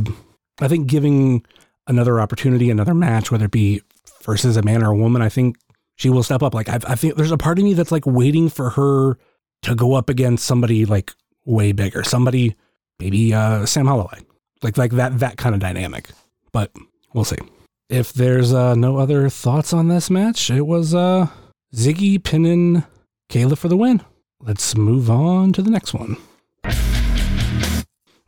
[0.59, 1.45] I think giving
[1.87, 3.81] another opportunity, another match, whether it be
[4.23, 5.57] versus a man or a woman, I think
[5.97, 6.55] she will step up.
[6.55, 9.17] Like I, I think there's a part of me that's like waiting for her
[9.63, 11.13] to go up against somebody like
[11.45, 12.55] way bigger, somebody
[12.99, 14.19] maybe uh, Sam Holloway,
[14.63, 16.09] like like that that kind of dynamic.
[16.51, 16.71] But
[17.13, 17.37] we'll see.
[17.91, 21.27] If there's uh, no other thoughts on this match, it was uh,
[21.75, 22.85] Ziggy pinning
[23.29, 24.01] Kayla for the win.
[24.39, 26.15] Let's move on to the next one.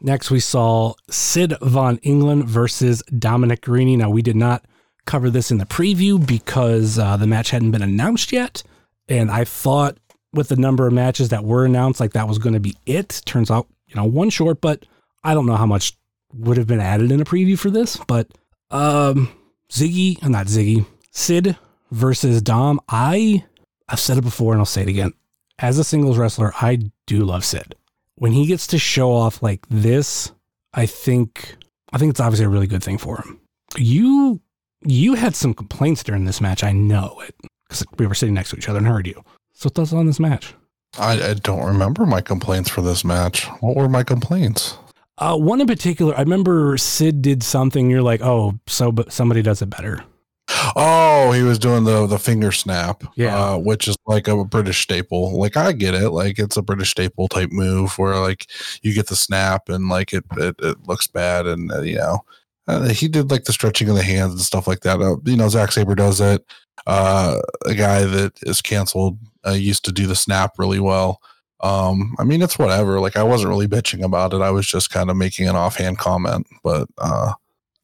[0.02, 3.98] Next, we saw Sid Von England versus Dominic Garrini.
[3.98, 4.66] Now, we did not
[5.06, 8.64] cover this in the preview because uh, the match hadn't been announced yet.
[9.08, 9.98] And I thought
[10.34, 13.22] with the number of matches that were announced, like that was going to be it.
[13.24, 14.86] Turns out, you know, one short, but
[15.24, 15.94] I don't know how much
[16.34, 17.96] would have been added in a preview for this.
[17.96, 18.28] But
[18.70, 19.32] um,
[19.74, 21.58] Ziggy, uh, not Ziggy, Sid
[21.92, 22.80] versus Dom.
[22.88, 23.44] I,
[23.90, 25.14] I've said it before and I'll say it again.
[25.60, 27.76] As a singles wrestler, I do love Sid
[28.16, 30.32] when he gets to show off like this,
[30.74, 31.58] I think
[31.92, 33.40] I think it's obviously a really good thing for him.
[33.78, 34.42] You
[34.86, 36.64] you had some complaints during this match.
[36.64, 37.36] I know it
[37.68, 39.24] because we were sitting next to each other and heard you.
[39.54, 40.54] So thoughts on this match?
[40.98, 43.46] I, I don't remember my complaints for this match.
[43.62, 44.78] What were my complaints?
[45.24, 47.90] Uh, one in particular, I remember Sid did something.
[47.90, 50.04] You're like, oh, so but somebody does it better.
[50.76, 53.38] Oh, he was doing the the finger snap, Yeah.
[53.54, 55.40] uh, which is like a British staple.
[55.40, 58.48] Like I get it, like it's a British staple type move where like
[58.82, 62.26] you get the snap and like it it, it looks bad, and uh, you know
[62.68, 65.00] uh, he did like the stretching of the hands and stuff like that.
[65.02, 66.44] Uh, you know, Zack Sabre does it.
[66.86, 71.22] Uh, a guy that is canceled uh, used to do the snap really well.
[71.64, 73.00] Um, I mean, it's whatever.
[73.00, 74.42] Like I wasn't really bitching about it.
[74.42, 77.34] I was just kind of making an offhand comment, but uh,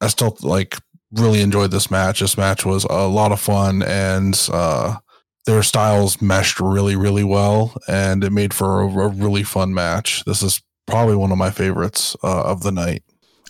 [0.00, 0.76] I still like
[1.12, 2.20] really enjoyed this match.
[2.20, 4.98] This match was a lot of fun, and uh,
[5.46, 10.24] their styles meshed really, really well, and it made for a, a really fun match.
[10.26, 13.02] This is probably one of my favorites uh, of the night.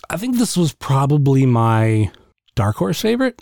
[0.09, 2.11] I think this was probably my
[2.55, 3.41] dark horse favorite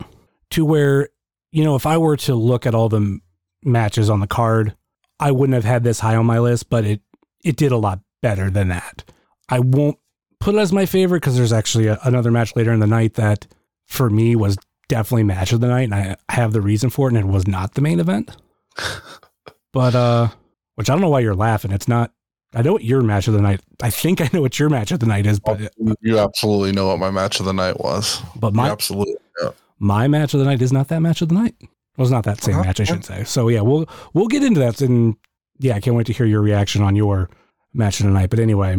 [0.52, 1.10] to where,
[1.52, 3.20] you know, if I were to look at all the
[3.64, 4.76] matches on the card,
[5.20, 7.02] I wouldn't have had this high on my list, but it,
[7.44, 9.04] it did a lot better than that.
[9.50, 9.98] I won't
[10.40, 13.16] put it as my favorite because there's actually a, another match later in the night
[13.16, 13.48] that
[13.88, 15.92] for me was definitely match of the night.
[15.92, 17.16] And I have the reason for it.
[17.16, 18.36] And it was not the main event,
[19.74, 20.30] but, uh,
[20.76, 21.72] which I don't know why you're laughing.
[21.72, 22.12] It's not,
[22.54, 23.62] I know what your match of the night.
[23.82, 25.60] I think I know what your match of the night is, but
[26.02, 28.22] You absolutely know what my match of the night was.
[28.36, 29.16] but You my absolutely.
[29.42, 29.54] know.
[29.78, 31.56] my match of the night is not that match of the night.
[32.00, 32.64] Well, it's not that same Uh-huh.
[32.64, 33.26] match, I should say.
[33.26, 34.80] So yeah, we'll we'll get into that.
[34.80, 35.18] And
[35.60, 37.30] yeah, I can't wait to hear your reaction on your
[37.74, 38.30] match tonight.
[38.30, 38.78] But anyway,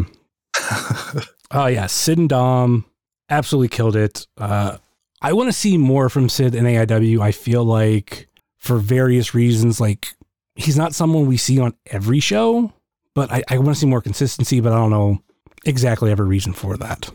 [1.50, 2.86] oh yeah, Sid and Dom
[3.28, 4.26] absolutely killed it.
[4.38, 4.78] Uh,
[5.20, 7.20] I want to see more from Sid in AIW.
[7.20, 8.26] I feel like
[8.58, 10.14] for various reasons, like
[10.54, 12.72] he's not someone we see on every show,
[13.14, 14.60] but I, I want to see more consistency.
[14.60, 15.22] But I don't know
[15.66, 17.10] exactly every reason for that.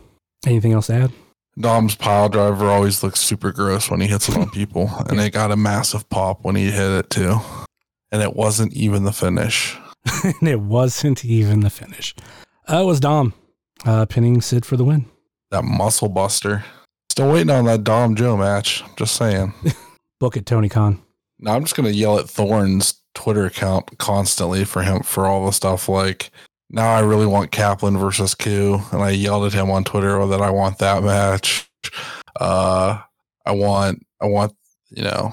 [0.46, 1.12] Anything else to add?
[1.58, 5.32] Dom's pile driver always looks super gross when he hits it on people, and it
[5.32, 7.40] got a massive pop when he hit it too.
[8.12, 9.78] And it wasn't even the finish.
[10.24, 12.14] and it wasn't even the finish.
[12.70, 13.34] Uh, it was Dom
[13.86, 15.06] uh, pinning Sid for the win.
[15.52, 16.66] That muscle buster.
[17.10, 18.84] Still waiting on that Dom Joe match.
[18.98, 19.54] Just saying.
[20.20, 21.02] Book it, Tony Khan.
[21.40, 25.52] Now I'm just gonna yell at Thorne's Twitter account constantly for him for all the
[25.52, 26.32] stuff like
[26.76, 30.42] now I really want Kaplan versus Q, and I yelled at him on Twitter that
[30.42, 31.70] I want that match.
[32.40, 33.00] Uh,
[33.46, 34.54] I want I want
[34.90, 35.32] you know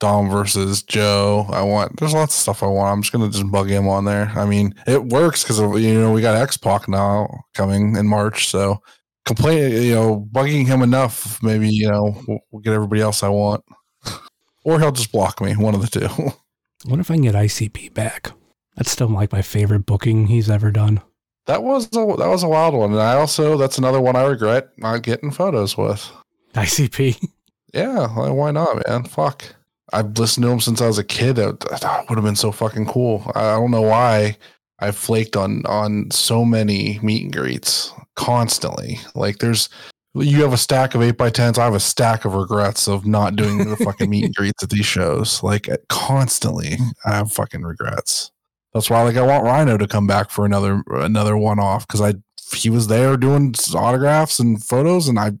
[0.00, 1.46] Dom versus Joe.
[1.50, 2.90] I want there's lots of stuff I want.
[2.90, 4.32] I'm just gonna just bug him on there.
[4.34, 8.48] I mean, it works because you know we got X Pac now coming in March,
[8.48, 8.82] so
[9.26, 13.28] complain you know bugging him enough maybe you know we'll, we'll get everybody else I
[13.28, 13.62] want,
[14.64, 15.54] or he'll just block me.
[15.54, 16.06] One of the two.
[16.86, 18.30] I wonder if I can get ICP back.
[18.78, 21.02] That's still like my favorite booking he's ever done.
[21.46, 24.22] That was a, that was a wild one, and I also that's another one I
[24.22, 26.08] regret not getting photos with.
[26.54, 27.22] ICP.
[27.74, 29.04] Yeah, like, why not, man?
[29.04, 29.44] Fuck,
[29.92, 31.36] I've listened to him since I was a kid.
[31.36, 33.30] That would have been so fucking cool.
[33.34, 34.38] I don't know why
[34.78, 38.98] I flaked on on so many meet and greets constantly.
[39.14, 39.68] Like, there's
[40.14, 41.58] you have a stack of eight by tens.
[41.58, 44.70] I have a stack of regrets of not doing the fucking meet and greets at
[44.70, 45.42] these shows.
[45.42, 48.32] Like, constantly, I have fucking regrets.
[48.74, 52.00] That's why, like, I want Rhino to come back for another another one off because
[52.00, 52.14] I
[52.54, 55.32] he was there doing autographs and photos, and I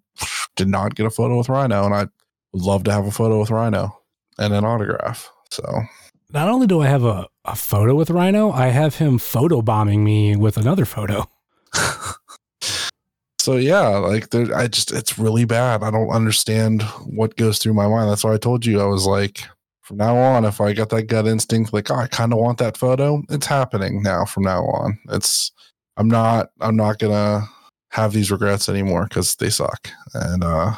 [0.56, 2.06] did not get a photo with Rhino, and I
[2.52, 3.98] would love to have a photo with Rhino
[4.38, 5.30] and an autograph.
[5.50, 5.82] So
[6.32, 10.04] Not only do I have a, a photo with Rhino, I have him photo bombing
[10.04, 11.24] me with another photo.
[13.38, 15.82] so yeah, like there, I just it's really bad.
[15.82, 18.10] I don't understand what goes through my mind.
[18.10, 19.42] That's why I told you I was like,
[19.88, 22.58] from now on, if I got that gut instinct, like oh, I kind of want
[22.58, 24.26] that photo, it's happening now.
[24.26, 25.50] From now on, it's
[25.96, 27.48] I'm not I'm not gonna
[27.92, 29.88] have these regrets anymore because they suck.
[30.12, 30.74] And uh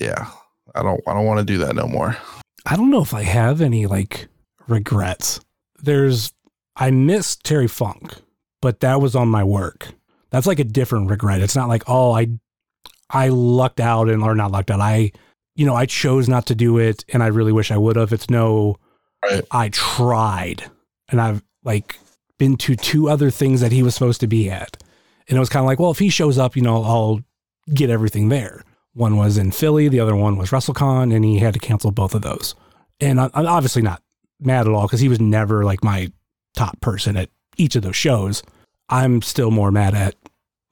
[0.00, 0.30] yeah,
[0.74, 2.16] I don't I don't want to do that no more.
[2.64, 4.28] I don't know if I have any like
[4.66, 5.40] regrets.
[5.82, 6.32] There's
[6.74, 8.14] I miss Terry Funk,
[8.62, 9.88] but that was on my work.
[10.30, 11.42] That's like a different regret.
[11.42, 12.28] It's not like, oh, I
[13.10, 14.80] I lucked out and or not lucked out.
[14.80, 15.12] I
[15.54, 18.12] you know, I chose not to do it and I really wish I would have.
[18.12, 18.78] It's no
[19.30, 19.44] Right.
[19.50, 20.64] I tried
[21.08, 21.98] and I've like
[22.38, 24.82] been to two other things that he was supposed to be at.
[25.28, 27.20] And it was kind of like, well, if he shows up, you know, I'll
[27.72, 28.64] get everything there.
[28.92, 32.14] One was in Philly, the other one was WrestleCon, and he had to cancel both
[32.14, 32.54] of those.
[33.00, 34.02] And I'm obviously not
[34.40, 36.12] mad at all because he was never like my
[36.54, 38.42] top person at each of those shows.
[38.88, 40.14] I'm still more mad at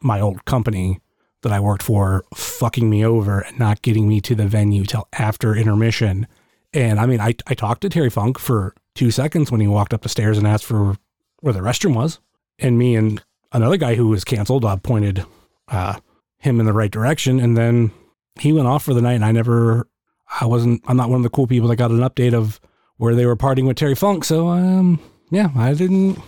[0.03, 1.01] my old company
[1.43, 5.09] that I worked for fucking me over and not getting me to the venue till
[5.13, 6.27] after intermission.
[6.73, 9.93] And I mean, I, I talked to Terry Funk for two seconds when he walked
[9.93, 10.97] up the stairs and asked for
[11.41, 12.19] where the restroom was.
[12.59, 15.25] And me and another guy who was canceled uh, pointed
[15.69, 15.99] uh,
[16.39, 17.41] him in the right direction.
[17.41, 17.91] And then
[18.41, 19.15] he went off for the night.
[19.15, 19.89] And I never,
[20.41, 22.61] I wasn't, I'm not one of the cool people that got an update of
[22.97, 24.25] where they were partying with Terry Funk.
[24.25, 25.01] So, um,
[25.31, 26.19] yeah, I didn't,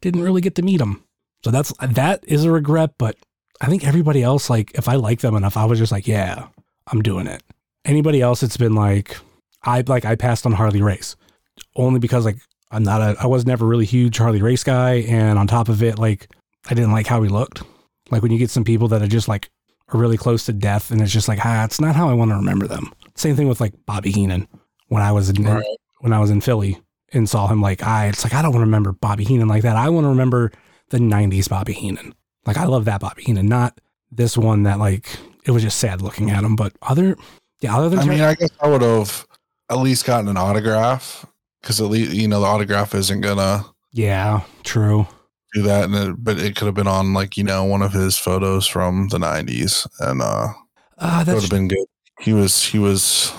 [0.00, 1.04] didn't really get to meet him.
[1.44, 3.16] So that's, that is a regret, but
[3.60, 6.48] I think everybody else, like, if I like them enough, I was just like, yeah,
[6.88, 7.42] I'm doing it.
[7.84, 9.16] Anybody else, it's been like,
[9.62, 11.16] I like, I passed on Harley Race
[11.74, 12.36] only because, like,
[12.70, 14.94] I'm not a, I was never really huge Harley Race guy.
[15.08, 16.28] And on top of it, like,
[16.68, 17.62] I didn't like how he looked.
[18.10, 19.48] Like, when you get some people that are just like,
[19.88, 22.32] are really close to death, and it's just like, ah, it's not how I want
[22.32, 22.92] to remember them.
[23.14, 24.48] Same thing with like Bobby Heenan
[24.88, 25.64] when I was in, Right.
[26.00, 26.78] when I was in Philly
[27.12, 29.62] and saw him like I it's like I don't want to remember Bobby Heenan like
[29.62, 29.76] that.
[29.76, 30.50] I want to remember
[30.90, 32.14] the 90s Bobby Heenan.
[32.46, 33.80] Like I love that Bobby Heenan, not
[34.10, 37.16] this one that like it was just sad looking at him, but other
[37.60, 39.26] yeah, other than I mean, I guess I would have
[39.70, 41.26] at least gotten an autograph
[41.60, 45.06] because at least you know the autograph isn't gonna yeah, true.
[45.54, 47.92] do that, and it, but it could have been on like you know one of
[47.92, 50.48] his photos from the '90s, and uh,
[50.98, 51.86] Uh that would have been good.
[52.20, 53.32] He was he was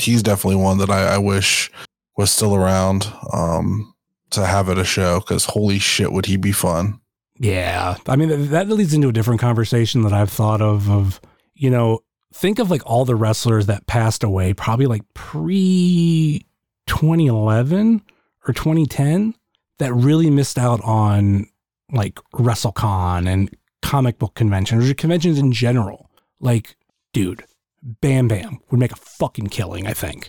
[0.00, 1.70] he's definitely one that I, I wish
[2.16, 3.94] was still around um
[4.30, 6.99] to have at a show because holy shit would he be fun.
[7.40, 7.96] Yeah.
[8.06, 11.20] I mean, that leads into a different conversation that I've thought of, of,
[11.54, 12.00] you know,
[12.34, 16.46] think of like all the wrestlers that passed away, probably like pre
[16.86, 18.02] 2011
[18.46, 19.34] or 2010
[19.78, 21.46] that really missed out on
[21.90, 23.50] like WrestleCon and
[23.80, 26.10] comic book conventions or conventions in general.
[26.40, 26.76] Like,
[27.14, 27.44] dude,
[27.82, 30.28] Bam Bam would make a fucking killing, I think.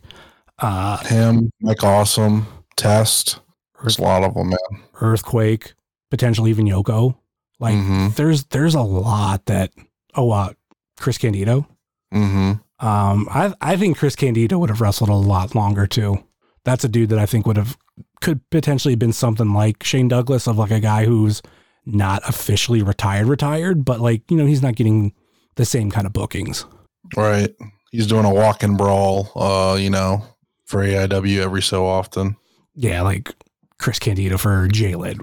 [0.60, 2.47] Uh, Him, Mike Awesome,
[2.78, 3.41] Test.
[3.82, 4.84] There's a lot of them, man.
[5.02, 5.74] Earthquake,
[6.12, 7.15] potentially even Yoko.
[7.60, 8.13] Like, Mhm.
[8.15, 9.71] there's there's a lot that
[10.15, 10.54] oh uh
[11.00, 11.67] Chris Candido.
[12.13, 12.86] Mm-hmm.
[12.86, 16.24] Um I I think Chris Candido would have wrestled a lot longer too.
[16.63, 17.78] That's a dude that I think would have
[18.21, 21.41] could potentially been something like Shane Douglas of like a guy who's
[21.86, 25.13] not officially retired retired, but like, you know, he's not getting
[25.56, 26.65] the same kind of bookings.
[27.17, 27.54] Right.
[27.91, 30.24] He's doing a walk and brawl, uh, you know,
[30.65, 32.38] for AIW every so often.
[32.76, 33.34] Yeah, like
[33.80, 35.19] Chris Candido for J-Lid.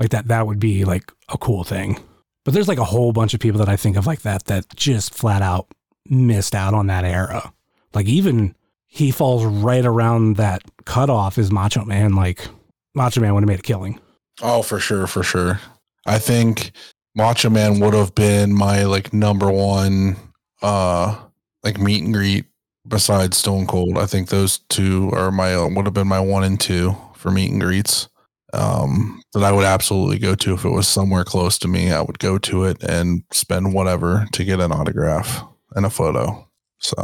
[0.00, 2.02] Like that that would be like a cool thing.
[2.44, 4.74] But there's like a whole bunch of people that I think of like that that
[4.74, 5.66] just flat out
[6.06, 7.52] missed out on that era.
[7.94, 12.14] Like even he falls right around that cutoff is Macho Man.
[12.14, 12.48] Like
[12.94, 14.00] Macho Man would have made a killing.
[14.42, 15.60] Oh, for sure, for sure.
[16.06, 16.72] I think
[17.14, 20.16] Macho Man would have been my like number one
[20.62, 21.18] uh
[21.62, 22.46] like meet and greet
[22.88, 23.98] besides Stone Cold.
[23.98, 27.50] I think those two are my would have been my one and two for meet
[27.50, 28.08] and greets.
[28.52, 31.92] Um that I would absolutely go to if it was somewhere close to me.
[31.92, 35.42] I would go to it and spend whatever to get an autograph
[35.76, 36.48] and a photo.
[36.78, 37.02] So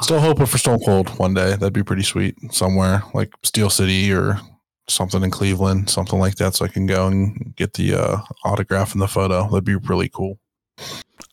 [0.00, 1.50] still hoping for Stone Cold one day.
[1.50, 2.36] That'd be pretty sweet.
[2.52, 4.40] Somewhere like Steel City or
[4.88, 8.92] something in Cleveland, something like that, so I can go and get the uh, autograph
[8.92, 9.48] and the photo.
[9.48, 10.38] That'd be really cool.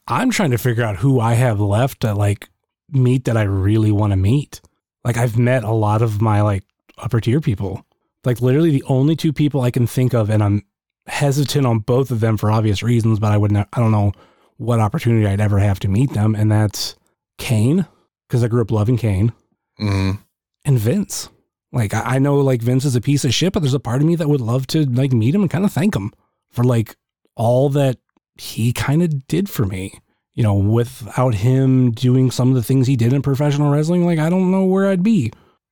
[0.07, 2.49] I'm trying to figure out who I have left to like
[2.89, 4.61] meet that I really want to meet.
[5.03, 6.63] Like I've met a lot of my like
[6.97, 7.85] upper tier people.
[8.23, 10.63] Like literally the only two people I can think of, and I'm
[11.07, 14.12] hesitant on both of them for obvious reasons, but I would not, I don't know
[14.57, 16.36] what opportunity I'd ever have to meet them.
[16.36, 16.95] And that's
[17.38, 17.88] Kane,
[18.27, 19.34] because I grew up loving Kane,
[19.79, 20.19] Mm,
[20.63, 21.29] and Vince.
[21.71, 24.01] Like I, I know like Vince is a piece of shit, but there's a part
[24.01, 26.12] of me that would love to like meet him and kind of thank him
[26.51, 26.95] for like
[27.36, 27.97] all that
[28.36, 29.99] he kind of did for me.
[30.34, 34.19] You know, without him doing some of the things he did in professional wrestling, like
[34.19, 35.31] I don't know where I'd be.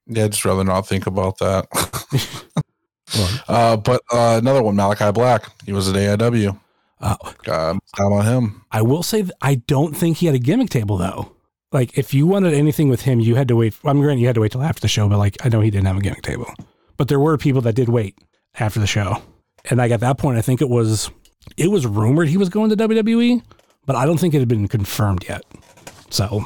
[0.10, 1.68] Yeah, I'd just rather not think about that.
[3.48, 5.50] Uh, but uh, another one, Malakai Black.
[5.66, 6.60] He was at AIW.
[7.02, 8.62] uh, Uh, down on him.
[8.72, 11.32] I will say I don't think he had a gimmick table though.
[11.72, 13.74] Like if you wanted anything with him, you had to wait.
[13.84, 15.72] I'm granted you had to wait till after the show, but like I know he
[15.72, 16.54] didn't have a gimmick table.
[16.98, 18.16] But there were people that did wait
[18.60, 19.22] after the show,
[19.70, 21.10] and like at that point, I think it was
[21.58, 23.42] it was rumored he was going to WWE,
[23.88, 25.44] but I don't think it had been confirmed yet.
[26.12, 26.46] So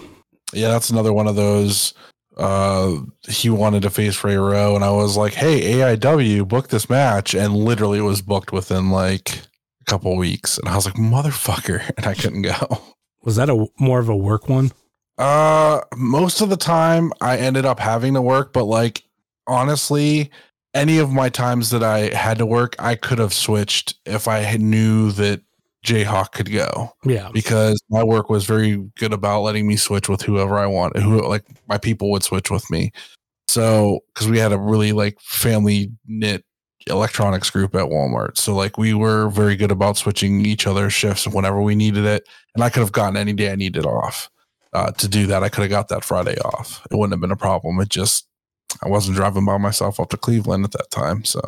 [0.54, 1.93] Yeah, that's another one of those.
[2.38, 6.89] Uh, he wanted to face Ray Rowe, and I was like, "Hey, AIW, book this
[6.89, 9.41] match," and literally it was booked within like
[9.82, 12.82] a couple weeks, and I was like, "Motherfucker!" and I couldn't go.
[13.24, 14.72] was that a more of a work one?
[15.17, 19.04] Uh, most of the time I ended up having to work, but like
[19.48, 20.32] honestly,
[20.74, 24.39] any of my times that I had to work, I could have switched if I
[24.39, 25.41] had knew that
[25.84, 30.22] Jayhawk could go Yeah, because my work was very good about letting me switch with
[30.22, 30.97] whoever I want.
[30.97, 32.91] Who like my people would switch with me.
[33.47, 36.45] So because we had a really like family knit
[36.88, 38.38] electronics group at Walmart.
[38.38, 42.28] So like we were very good about switching each other's shifts whenever we needed it.
[42.55, 44.30] And I could have gotten any day I needed off.
[44.74, 46.86] Uh, to do that, I could have got that Friday off.
[46.89, 47.80] It wouldn't have been a problem.
[47.80, 48.28] It just
[48.82, 51.24] I wasn't driving by myself up to Cleveland at that time.
[51.26, 51.41] So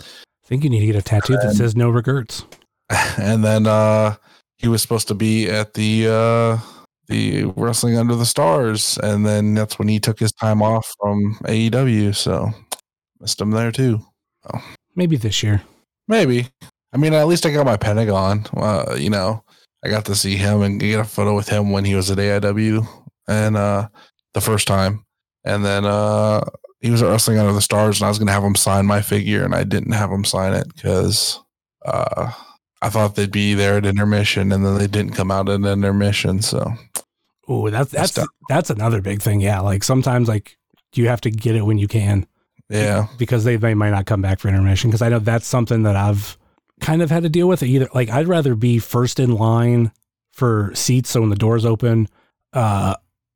[0.00, 0.04] I
[0.44, 2.44] think you need to get a tattoo that says no regrets.
[3.18, 4.14] and then uh
[4.56, 6.58] he was supposed to be at the uh
[7.08, 8.98] the wrestling under the stars.
[9.02, 12.50] And then that's when he took his time off from AEW so
[13.20, 14.00] missed him there too.
[14.94, 15.62] Maybe this year.
[16.06, 16.48] maybe.
[16.92, 18.46] I mean at least I got my Pentagon.
[18.56, 19.42] Uh you know
[19.84, 22.18] I got to see him and get a photo with him when he was at
[22.18, 22.86] AIW
[23.28, 23.88] and uh,
[24.34, 25.04] the first time,
[25.44, 26.40] and then uh,
[26.80, 29.44] he was Wrestling Under the Stars, and I was gonna have him sign my figure,
[29.44, 31.38] and I didn't have him sign it because
[31.84, 32.32] uh,
[32.80, 36.42] I thought they'd be there at intermission, and then they didn't come out at intermission.
[36.42, 36.72] So
[37.48, 38.18] Oh, that's that's
[38.48, 39.40] that's another big thing.
[39.40, 40.56] Yeah, like sometimes like
[40.94, 42.26] you have to get it when you can.
[42.68, 44.90] yeah, because they, they might not come back for intermission.
[44.90, 46.36] Because I know that's something that I've
[46.80, 47.62] kind of had to deal with.
[47.62, 49.90] Either like I'd rather be first in line
[50.32, 52.06] for seats, so when the doors open,
[52.52, 52.94] uh,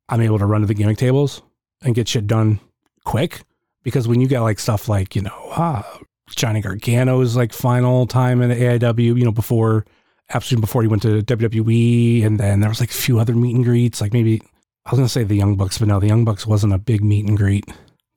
[0.09, 1.41] I'm able to run to the gimmick tables
[1.81, 2.59] and get shit done
[3.03, 3.41] quick.
[3.81, 5.99] Because when you get like stuff like you know, ah,
[6.35, 9.85] Johnny Gargano's like final time in the AIW, you know, before
[10.33, 13.55] absolutely before he went to WWE, and then there was like a few other meet
[13.55, 14.41] and greets, like maybe.
[14.85, 17.03] I was gonna say the Young Bucks, but no, the Young Bucks wasn't a big
[17.03, 17.63] meet and greet.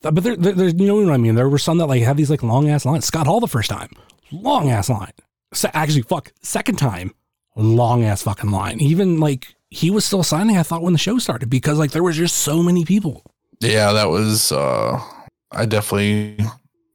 [0.05, 1.37] Uh, But there, there, there's, you know what I mean.
[1.37, 3.05] There were some that like had these like long ass lines.
[3.05, 3.91] Scott Hall the first time,
[4.33, 5.13] long ass line.
[5.73, 7.15] Actually, fuck, second time,
[7.55, 8.81] long ass fucking line.
[8.81, 10.59] Even like he was still signing.
[10.59, 13.23] I thought when the show started because like there was just so many people.
[13.61, 14.51] yeah, that was.
[14.51, 15.01] Uh,
[15.53, 16.37] I definitely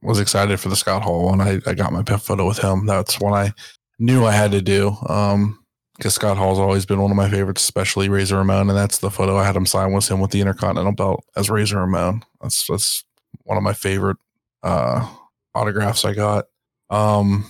[0.02, 1.40] was excited for the Scott Hall one.
[1.40, 2.86] I, I got my photo with him.
[2.86, 3.52] That's one I
[3.98, 4.96] knew I had to do.
[5.08, 5.58] Um,
[5.96, 9.10] because Scott Hall's always been one of my favorites, especially Razor Ramon, and that's the
[9.10, 12.24] photo I had him sign was him with the Intercontinental belt as Razor Ramon.
[12.40, 13.04] That's that's
[13.44, 14.16] one of my favorite
[14.62, 15.08] uh
[15.54, 16.46] autographs I got.
[16.90, 17.46] Um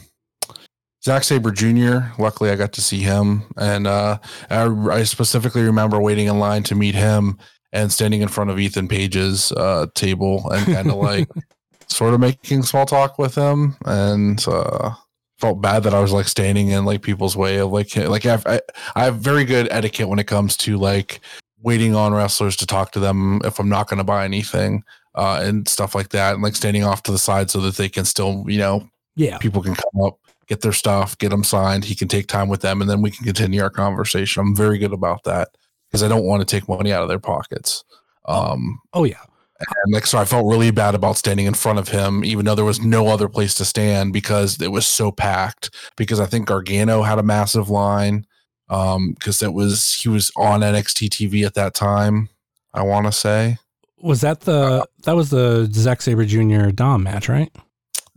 [1.05, 2.13] Zack Sabre Jr.
[2.19, 4.19] Luckily, I got to see him, and uh,
[4.51, 7.39] I, I specifically remember waiting in line to meet him
[7.73, 11.29] and standing in front of Ethan Page's uh, table and kind of like
[11.89, 14.95] sort of making small talk with him, and uh,
[15.39, 18.47] felt bad that I was like standing in like people's way of like like I've,
[18.47, 18.61] I
[18.95, 21.21] I have very good etiquette when it comes to like
[21.61, 24.83] waiting on wrestlers to talk to them if I'm not going to buy anything
[25.15, 27.89] uh, and stuff like that, and like standing off to the side so that they
[27.89, 31.85] can still you know Yeah, people can come up, get their stuff, get them signed.
[31.85, 34.41] He can take time with them, and then we can continue our conversation.
[34.41, 35.49] I'm very good about that
[35.89, 37.85] because I don't want to take money out of their pockets.
[38.27, 39.23] Um, oh yeah,
[39.85, 42.55] and like so, I felt really bad about standing in front of him, even though
[42.55, 45.71] there was no other place to stand because it was so packed.
[45.97, 48.27] Because I think Gargano had a massive line.
[48.69, 52.31] Um, because it was he was on NXT TV at that time.
[52.73, 53.59] I want to say.
[54.01, 56.71] was that the that was the Zack Sabre Jr.
[56.71, 57.55] Dom match, right?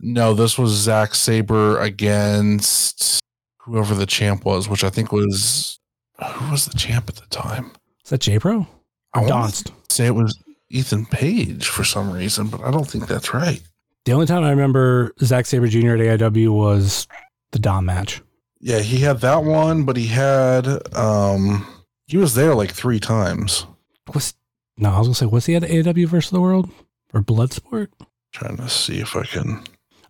[0.00, 3.20] No, this was Zack Sabre against
[3.58, 5.78] whoever the champ was, which I think was
[6.24, 7.72] who was the champ at the time.
[8.04, 8.66] Is that J Pro?
[9.14, 9.64] I want Donst.
[9.88, 10.36] to say it was
[10.70, 13.62] Ethan Page for some reason, but I don't think that's right.
[14.04, 15.94] The only time I remember Zack Sabre Jr.
[15.96, 17.06] at AIW was
[17.52, 18.22] the Dom match.
[18.60, 21.66] Yeah, he had that one, but he had um
[22.06, 23.66] he was there like three times.
[24.14, 24.34] Was
[24.76, 26.70] no, I was gonna say was he at AIW versus the World
[27.12, 27.88] or Bloodsport?
[28.32, 29.64] trying to see if I can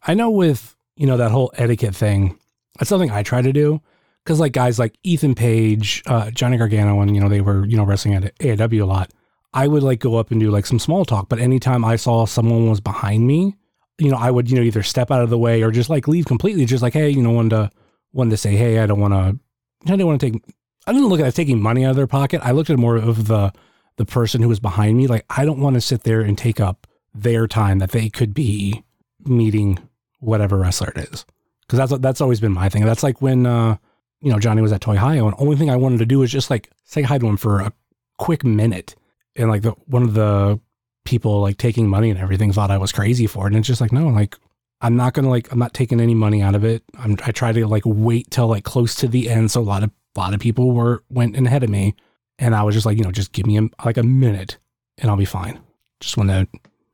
[0.07, 2.39] I know with you know that whole etiquette thing,
[2.79, 3.81] that's something I try to do
[4.25, 7.77] because like guys like Ethan Page, uh, Johnny Gargano, and you know they were you
[7.77, 9.11] know wrestling at AIW a lot.
[9.57, 12.27] I would like go up and do like some small talk, but anytime I saw
[12.27, 13.57] someone was behind me,
[13.99, 16.07] you know I would you know either step out of the way or just like
[16.07, 17.71] leave completely, just like hey, you know, wanted to
[18.13, 19.39] wanted to say hey, I don't want to,
[19.87, 20.43] I didn't want to take,
[20.87, 22.43] I didn't look at taking money out of their pocket.
[22.45, 23.53] I looked at more of the
[23.97, 25.07] the person who was behind me.
[25.07, 28.35] Like I don't want to sit there and take up their time that they could
[28.35, 28.85] be
[29.25, 29.79] meeting
[30.21, 31.25] whatever wrestler it is.
[31.67, 32.85] Because that's that's always been my thing.
[32.85, 33.79] That's like when uh,
[34.21, 36.31] you know Johnny was at Toy Hio, and only thing I wanted to do was
[36.31, 37.73] just like say hi to him for a
[38.19, 38.95] quick minute,
[39.37, 40.61] and like the one of the
[41.05, 43.81] people like taking money and everything thought I was crazy for it, and it's just
[43.81, 44.37] like no, like
[44.81, 46.83] I'm not gonna like I'm not taking any money out of it.
[46.99, 49.83] I'm I try to like wait till like close to the end, so a lot
[49.83, 51.95] of a lot of people were went ahead of me,
[52.39, 54.59] and I was just like you know just give me a, like a minute,
[54.99, 55.61] and I'll be fine.
[56.01, 56.47] Just want to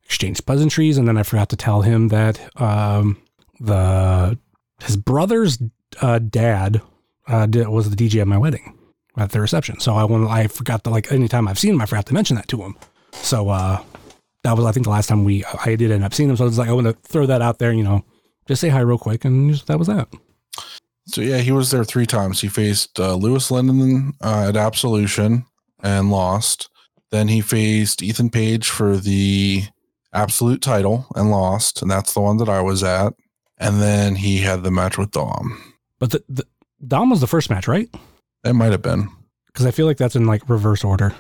[0.05, 3.20] exchange pleasantries, and then I forgot to tell him that um,
[3.61, 4.38] the
[4.82, 5.59] his brother's
[6.01, 6.80] uh, dad
[7.26, 8.78] uh, was the DJ at my wedding
[9.17, 9.81] at the reception.
[9.81, 12.37] So I want I forgot to like anytime I've seen him, I forgot to mention
[12.37, 12.77] that to him.
[13.13, 13.83] So uh,
[14.43, 16.37] that was I think the last time we I did end up seeing him.
[16.37, 18.05] So I was like I want to throw that out there, you know,
[18.47, 20.09] just say hi real quick, and just, that was that.
[21.07, 22.41] So yeah, he was there three times.
[22.41, 25.45] He faced uh, Lewis Linden uh, at Absolution
[25.83, 26.69] and lost.
[27.11, 29.65] Then he faced Ethan Page for the
[30.15, 33.15] Absolute title and lost, and that's the one that I was at.
[33.59, 35.75] And then he had the match with Dom.
[35.99, 36.45] But the, the
[36.87, 37.89] Dom was the first match, right?
[38.45, 39.09] It might have been.
[39.47, 41.14] Because I feel like that's in like reverse order.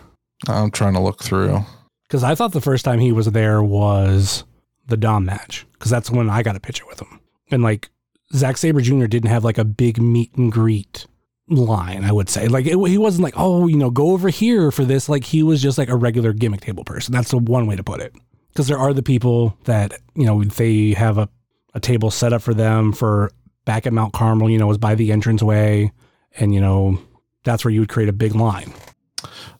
[0.48, 1.60] I'm trying to look through.
[2.08, 4.44] Because I thought the first time he was there was
[4.86, 5.66] the Dom match.
[5.72, 7.20] Because that's when I got a picture with him.
[7.50, 7.90] And like
[8.34, 9.06] Zack Sabre Jr.
[9.06, 11.06] didn't have like a big meet and greet
[11.48, 12.48] line, I would say.
[12.48, 15.08] Like it, he wasn't like, oh, you know, go over here for this.
[15.08, 17.12] Like he was just like a regular gimmick table person.
[17.12, 18.14] That's the one way to put it.
[18.48, 21.28] Because there are the people that, you know, they have a,
[21.74, 23.30] a table set up for them for
[23.64, 25.92] back at Mount Carmel, you know, was by the entranceway.
[26.38, 26.98] And, you know,
[27.44, 28.72] that's where you would create a big line.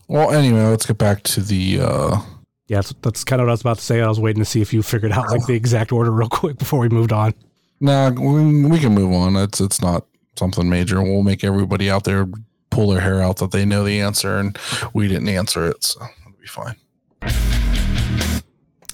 [0.09, 1.80] Well, anyway, let's get back to the.
[1.80, 2.20] uh
[2.68, 4.01] Yeah, that's, that's kind of what I was about to say.
[4.01, 6.59] I was waiting to see if you figured out like the exact order real quick
[6.59, 7.35] before we moved on.
[7.80, 9.37] Nah, we, we can move on.
[9.37, 10.07] It's it's not
[10.39, 11.03] something major.
[11.03, 12.28] We'll make everybody out there
[12.70, 14.57] pull their hair out that they know the answer, and
[14.95, 16.76] we didn't answer it, so it'll be fine.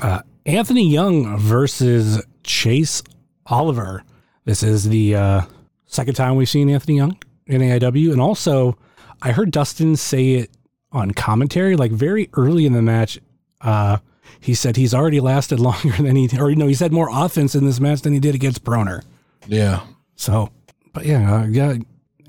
[0.00, 3.02] Uh, Anthony Young versus Chase
[3.46, 4.02] Oliver.
[4.44, 5.42] This is the uh,
[5.86, 7.18] second time we've seen Anthony Young
[7.48, 8.76] in AIW, and also
[9.22, 10.50] I heard Dustin say it
[10.92, 13.18] on commentary, like very early in the match.
[13.60, 13.98] Uh,
[14.40, 17.54] he said he's already lasted longer than he, or you know, he said more offense
[17.54, 19.02] in this match than he did against Broner.
[19.46, 19.80] Yeah,
[20.16, 20.50] So,
[20.92, 21.76] but yeah, uh, yeah,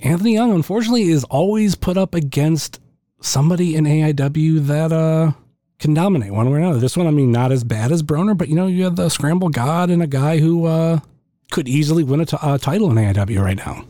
[0.02, 2.80] Anthony Young unfortunately is always put up against
[3.22, 5.34] somebody in AIW that uh
[5.80, 6.80] can dominate one way or another.
[6.80, 9.10] This one, I mean, not as bad as Broner, but you know, you have the
[9.10, 11.00] Scramble God and a guy who uh
[11.52, 13.84] could easily win a t- uh, title in AIW right now.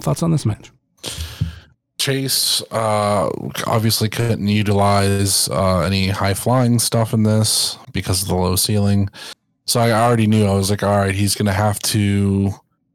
[0.00, 0.70] Thoughts on this match?
[1.98, 3.28] Chase uh,
[3.66, 9.08] obviously couldn't utilize uh, any high flying stuff in this because of the low ceiling.
[9.64, 12.52] So I already knew I was like, all right, he's going to have to,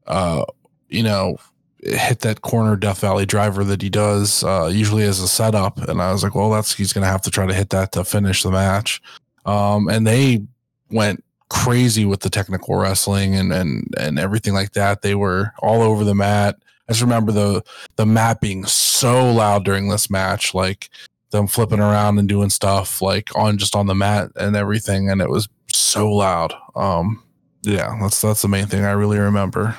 [0.07, 0.45] uh,
[0.87, 1.37] you know,
[1.83, 5.77] hit that corner Death Valley driver that he does uh, usually as a setup.
[5.89, 7.91] And I was like, well, that's he's going to have to try to hit that
[7.93, 9.01] to finish the match.
[9.45, 10.43] Um, and they
[10.91, 15.01] went crazy with the technical wrestling and and and everything like that.
[15.01, 16.57] They were all over the mat.
[16.87, 17.63] I just remember the
[17.95, 20.89] the mat being so loud during this match, like
[21.31, 25.21] them flipping around and doing stuff like on just on the mat and everything, and
[25.21, 26.53] it was so loud.
[26.75, 27.23] Um,
[27.63, 29.77] yeah, that's that's the main thing I really remember.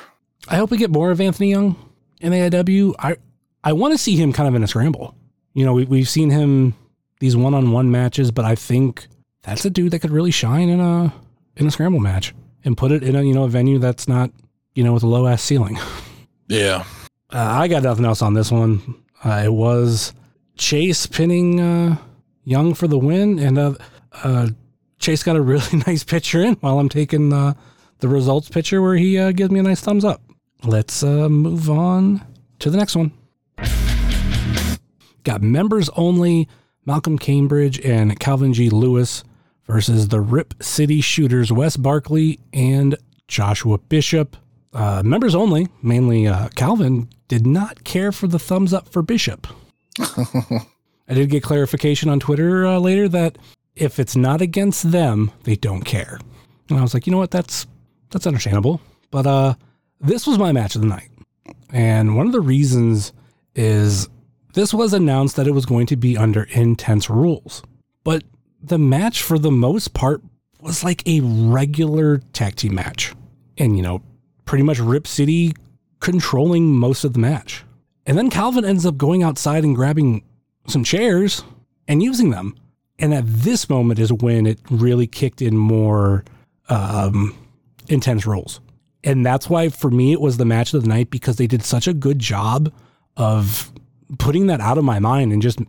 [0.48, 1.76] I hope we get more of Anthony Young
[2.20, 2.94] in AIW.
[2.98, 3.16] I
[3.64, 5.14] I want to see him kind of in a scramble.
[5.54, 6.74] You know, we, we've seen him
[7.20, 9.06] these one on one matches, but I think
[9.42, 11.12] that's a dude that could really shine in a
[11.56, 12.34] in a scramble match
[12.64, 14.30] and put it in a you know a venue that's not
[14.74, 15.78] you know with a low ass ceiling.
[16.52, 16.84] Yeah,
[17.32, 19.02] Uh, I got nothing else on this one.
[19.24, 20.12] Uh, it was
[20.56, 21.96] Chase pinning uh,
[22.44, 23.74] Young for the win, and uh,
[24.22, 24.48] uh,
[24.98, 27.54] Chase got a really nice picture in while I'm taking uh,
[28.00, 30.20] the results picture where he gives me a nice thumbs up.
[30.62, 32.20] Let's move on
[32.58, 33.12] to the next one.
[35.24, 36.48] Got members only
[36.84, 38.68] Malcolm Cambridge and Calvin G.
[38.68, 39.24] Lewis
[39.66, 42.96] versus the Rip City Shooters Wes Barkley and
[43.26, 44.36] Joshua Bishop.
[44.72, 49.46] Uh, members only, mainly uh, Calvin, did not care for the thumbs up for Bishop.
[49.98, 53.36] I did get clarification on Twitter uh, later that
[53.76, 56.18] if it's not against them, they don't care.
[56.68, 57.66] And I was like, you know what, that's
[58.10, 58.80] that's understandable.
[59.10, 59.54] But uh,
[60.00, 61.10] this was my match of the night,
[61.70, 63.12] and one of the reasons
[63.54, 64.08] is
[64.54, 67.62] this was announced that it was going to be under intense rules,
[68.04, 68.22] but
[68.62, 70.22] the match for the most part
[70.60, 73.12] was like a regular tag team match,
[73.58, 74.02] and you know,
[74.52, 75.54] pretty much Rip City
[76.00, 77.64] controlling most of the match.
[78.04, 80.24] And then Calvin ends up going outside and grabbing
[80.66, 81.42] some chairs
[81.88, 82.54] and using them.
[82.98, 86.26] And at this moment is when it really kicked in more
[86.68, 87.34] um,
[87.88, 88.60] intense roles.
[89.02, 91.64] And that's why for me it was the match of the night because they did
[91.64, 92.70] such a good job
[93.16, 93.72] of
[94.18, 95.60] putting that out of my mind and just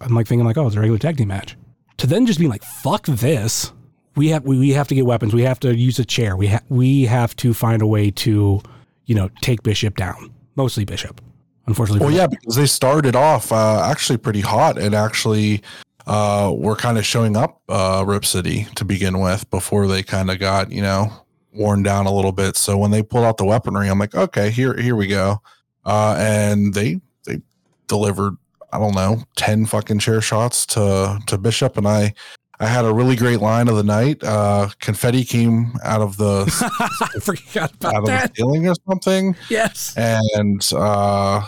[0.00, 1.58] I'm like thinking like, oh, it's a regular tag team match.
[1.98, 3.70] To then just be like, fuck this.
[4.16, 5.32] We have we, we have to get weapons.
[5.32, 6.36] We have to use a chair.
[6.36, 8.60] We ha- we have to find a way to,
[9.06, 10.32] you know, take Bishop down.
[10.56, 11.20] Mostly Bishop.
[11.66, 12.04] Unfortunately.
[12.04, 15.62] Well, yeah, because they started off uh, actually pretty hot and actually
[16.06, 20.30] uh, were kind of showing up uh, Rip City to begin with before they kind
[20.30, 21.12] of got you know
[21.52, 22.56] worn down a little bit.
[22.56, 25.40] So when they pulled out the weaponry, I'm like, okay, here here we go,
[25.84, 27.40] uh, and they they
[27.86, 28.36] delivered
[28.72, 32.14] I don't know ten fucking chair shots to to Bishop, and I
[32.60, 34.22] I had a really great line of the night.
[34.22, 36.44] Uh, confetti came out of the
[37.16, 39.96] I forgot out about of the ceiling or something Yes.
[39.96, 41.42] and uh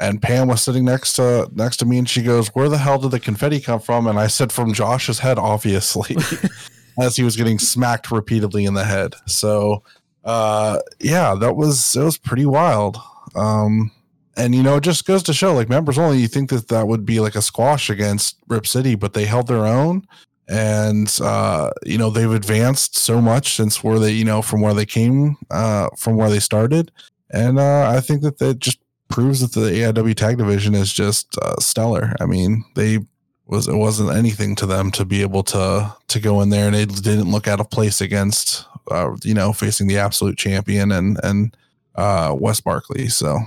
[0.00, 2.98] and Pam was sitting next to next to me and she goes, Where the hell
[2.98, 4.06] did the confetti come from?
[4.06, 6.16] And I said, From Josh's head, obviously.
[7.00, 9.14] as he was getting smacked repeatedly in the head.
[9.26, 9.82] So
[10.24, 12.96] uh yeah, that was it was pretty wild.
[13.34, 13.90] Um
[14.36, 16.88] and you know, it just goes to show like members only, you think that that
[16.88, 20.06] would be like a squash against Rip City, but they held their own.
[20.48, 24.74] And uh, you know, they've advanced so much since where they, you know, from where
[24.74, 26.90] they came, uh, from where they started.
[27.30, 28.78] And uh, I think that that just
[29.08, 32.14] proves that the AIW tag division is just uh, stellar.
[32.20, 32.98] I mean, they
[33.46, 36.76] was it wasn't anything to them to be able to to go in there and
[36.76, 41.18] it didn't look out of place against uh, you know facing the absolute champion and
[41.22, 41.56] and
[41.96, 43.08] uh, Wes Barkley.
[43.08, 43.38] So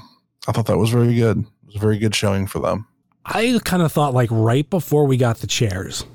[0.48, 1.40] I thought that was very good.
[1.40, 2.88] It was a very good showing for them.
[3.26, 6.06] I kind of thought like right before we got the chairs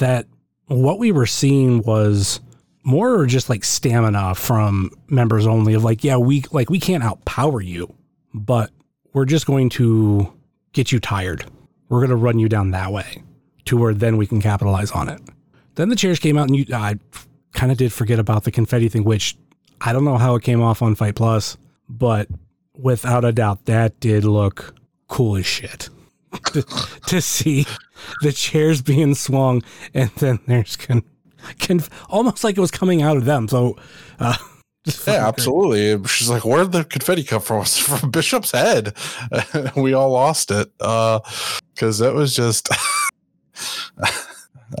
[0.00, 0.26] that
[0.66, 2.40] what we were seeing was
[2.82, 7.64] more just like stamina from members only of like, yeah, we like we can't outpower
[7.64, 7.94] you,
[8.34, 8.70] but
[9.12, 10.32] we're just going to
[10.72, 11.44] get you tired.
[11.88, 13.22] We're going to run you down that way
[13.66, 15.20] to where then we can capitalize on it.
[15.74, 16.96] Then the chairs came out, and you, I
[17.52, 19.36] kind of did forget about the confetti thing, which
[19.80, 21.18] I don't know how it came off on FITE+,
[21.88, 22.28] but
[22.76, 24.74] without a doubt, that did look
[25.08, 25.88] cool as shit.
[26.52, 26.62] To,
[27.06, 27.66] to see
[28.22, 29.62] the chairs being swung,
[29.94, 31.02] and then there's con,
[31.58, 33.48] con, almost like it was coming out of them.
[33.48, 33.76] So,
[34.18, 34.36] uh,
[35.06, 36.06] yeah, absolutely.
[36.08, 38.94] She's like, "Where did the confetti come from?" It's from Bishop's head.
[39.76, 42.68] we all lost it because uh, that was just.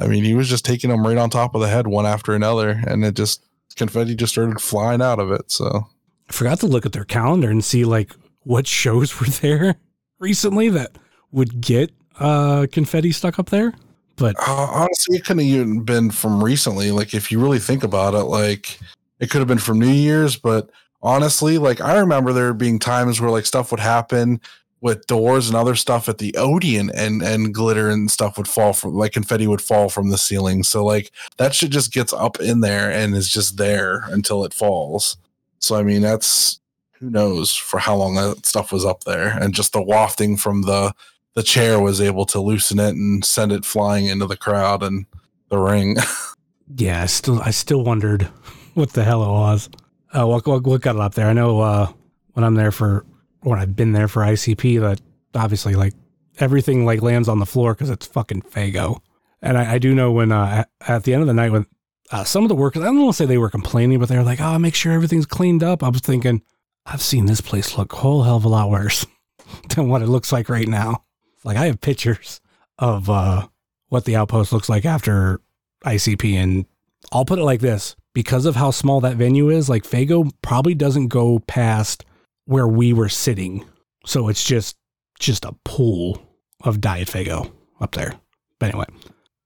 [0.00, 2.34] I mean, he was just taking them right on top of the head, one after
[2.34, 3.44] another, and it just
[3.76, 5.50] confetti just started flying out of it.
[5.50, 5.86] So
[6.28, 9.76] I forgot to look at their calendar and see like what shows were there
[10.18, 10.92] recently that
[11.32, 13.72] would get uh, confetti stuck up there.
[14.16, 16.90] But uh, honestly, it couldn't even been from recently.
[16.90, 18.78] Like if you really think about it, like
[19.18, 20.70] it could have been from New Year's, but
[21.02, 24.40] honestly, like I remember there being times where like stuff would happen
[24.82, 28.72] with doors and other stuff at the Odeon and and glitter and stuff would fall
[28.72, 30.62] from like confetti would fall from the ceiling.
[30.62, 34.54] So like that shit just gets up in there and is just there until it
[34.54, 35.16] falls.
[35.58, 36.60] So I mean that's
[36.98, 40.62] who knows for how long that stuff was up there and just the wafting from
[40.62, 40.92] the
[41.34, 45.06] the chair was able to loosen it and send it flying into the crowd and
[45.48, 45.96] the ring.
[46.76, 48.22] yeah, I still I still wondered
[48.74, 49.68] what the hell it was.
[50.12, 51.28] Uh, what, what, what got it up there?
[51.28, 51.92] I know uh,
[52.32, 53.04] when I'm there for
[53.42, 55.00] when I've been there for ICP that
[55.34, 55.94] obviously like
[56.38, 59.00] everything like lands on the floor because it's fucking Faygo.
[59.42, 61.66] And I, I do know when uh, at, the end of the night when
[62.10, 64.16] uh, some of the workers, I don't want to say they were complaining, but they
[64.16, 66.42] were like, "Oh, make sure everything's cleaned up." I was thinking,
[66.84, 69.06] I've seen this place look whole hell of a lot worse
[69.74, 71.04] than what it looks like right now.
[71.44, 72.40] Like I have pictures
[72.78, 73.48] of uh,
[73.88, 75.40] what the outpost looks like after
[75.84, 76.66] ICP, and
[77.12, 80.74] I'll put it like this: because of how small that venue is, like Faygo probably
[80.74, 82.04] doesn't go past
[82.44, 83.64] where we were sitting.
[84.06, 84.76] So it's just
[85.18, 86.20] just a pool
[86.64, 88.14] of Diet Faygo up there.
[88.58, 88.86] But anyway.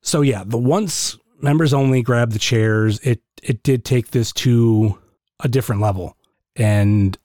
[0.02, 4.98] So yeah, the once members only grab the chairs, it it did take this to
[5.40, 6.16] a different level.
[6.56, 7.18] And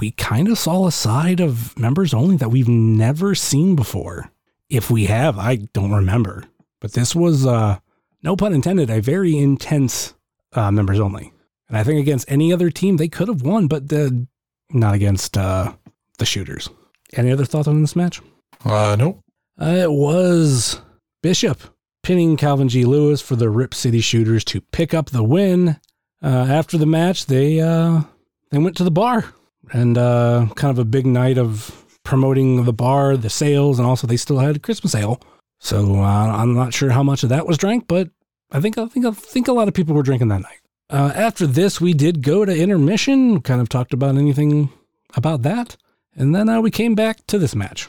[0.00, 4.30] we kind of saw a side of members only that we've never seen before.
[4.68, 6.44] If we have, I don't remember.
[6.80, 7.78] But this was uh
[8.22, 10.14] no pun intended, a very intense
[10.52, 11.32] uh, members only.
[11.68, 14.26] And I think against any other team they could have won, but the
[14.70, 15.74] not against uh,
[16.18, 16.68] the shooters.
[17.14, 18.20] Any other thoughts on this match?
[18.64, 19.20] Uh, nope.
[19.60, 20.80] Uh, it was
[21.22, 21.60] Bishop
[22.02, 22.84] pinning Calvin G.
[22.84, 25.80] Lewis for the Rip City Shooters to pick up the win.
[26.22, 28.02] Uh, after the match, they uh,
[28.50, 29.24] they went to the bar
[29.72, 34.06] and uh, kind of a big night of promoting the bar, the sales, and also
[34.06, 35.20] they still had a Christmas ale.
[35.60, 38.10] So uh, I'm not sure how much of that was drank, but
[38.50, 40.60] I think I think I think a lot of people were drinking that night.
[40.88, 44.70] Uh, after this, we did go to intermission, kind of talked about anything
[45.14, 45.76] about that.
[46.14, 47.88] And then uh, we came back to this match.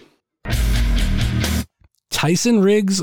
[2.09, 3.01] Tyson Riggs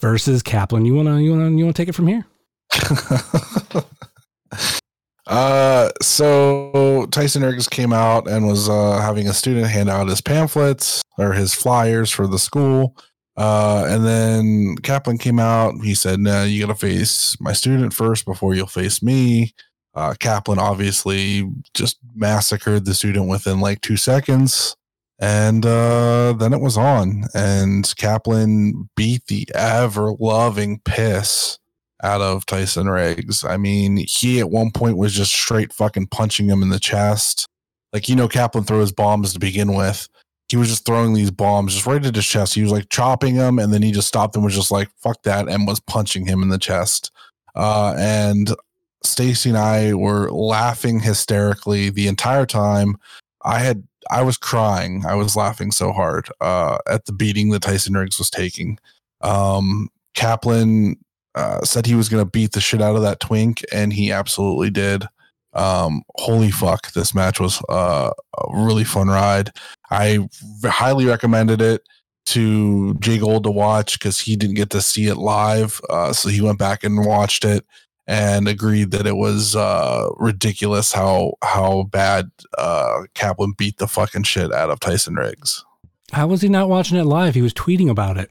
[0.00, 0.84] versus Kaplan.
[0.84, 2.26] You wanna you wanna you wanna take it from here?
[5.26, 10.20] uh so Tyson Riggs came out and was uh having a student hand out his
[10.20, 12.96] pamphlets or his flyers for the school.
[13.36, 15.74] Uh, and then Kaplan came out.
[15.82, 19.52] He said, "No, you got to face my student first before you'll face me."
[19.94, 24.76] Uh, Kaplan obviously just massacred the student within like two seconds,
[25.18, 27.24] and uh, then it was on.
[27.34, 31.58] And Kaplan beat the ever loving piss
[32.02, 33.44] out of Tyson Riggs.
[33.44, 37.48] I mean, he at one point was just straight fucking punching him in the chest.
[37.92, 40.08] Like you know, Kaplan throws bombs to begin with
[40.48, 42.54] he was just throwing these bombs just right at his chest.
[42.54, 45.22] He was like chopping him, and then he just stopped and was just like "fuck
[45.22, 47.10] that" and was punching him in the chest.
[47.54, 48.54] Uh, and
[49.02, 52.96] Stacy and I were laughing hysterically the entire time.
[53.44, 55.04] I had I was crying.
[55.06, 58.78] I was laughing so hard uh, at the beating that Tyson Riggs was taking.
[59.22, 60.96] Um, Kaplan
[61.36, 64.10] uh, said he was going to beat the shit out of that twink, and he
[64.10, 65.04] absolutely did.
[65.52, 69.50] Um, holy fuck, this match was uh, a really fun ride.
[69.90, 70.28] I
[70.64, 71.82] highly recommended it
[72.26, 75.80] to Jay Gold to watch because he didn't get to see it live.
[75.88, 77.64] Uh, so he went back and watched it
[78.06, 84.24] and agreed that it was uh, ridiculous how how bad uh, Kaplan beat the fucking
[84.24, 85.64] shit out of Tyson Riggs.
[86.12, 87.34] How was he not watching it live?
[87.34, 88.30] He was tweeting about it.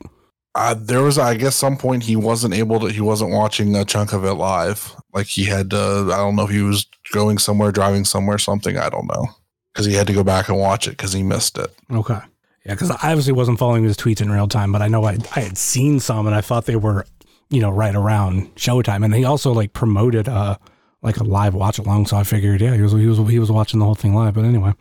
[0.55, 2.87] Uh, there was, I guess, some point he wasn't able to.
[2.87, 4.95] He wasn't watching a chunk of it live.
[5.13, 6.09] Like he had to.
[6.13, 8.77] I don't know if he was going somewhere, driving somewhere, something.
[8.77, 9.27] I don't know
[9.75, 11.69] because he had to go back and watch it because he missed it.
[11.91, 12.19] Okay.
[12.65, 15.17] Yeah, because I obviously wasn't following his tweets in real time, but I know I,
[15.35, 17.05] I had seen some and I thought they were,
[17.49, 19.03] you know, right around showtime.
[19.03, 20.57] And he also like promoted uh
[21.01, 23.51] like a live watch along, so I figured, yeah, he was he was he was
[23.51, 24.33] watching the whole thing live.
[24.33, 24.73] But anyway,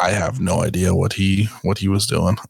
[0.00, 2.36] I have no idea what he what he was doing.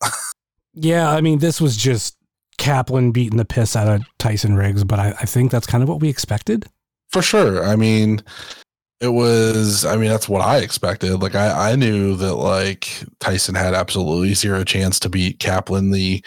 [0.77, 2.17] Yeah, I mean, this was just
[2.59, 5.89] Kaplan beating the piss out of Tyson Riggs, but I, I think that's kind of
[5.89, 6.67] what we expected.
[7.11, 7.65] For sure.
[7.65, 8.23] I mean,
[9.01, 11.21] it was i mean that's what i expected.
[11.21, 12.89] Like i i knew that like
[13.21, 16.25] tyson had absolutely zero chance to beat kaplan the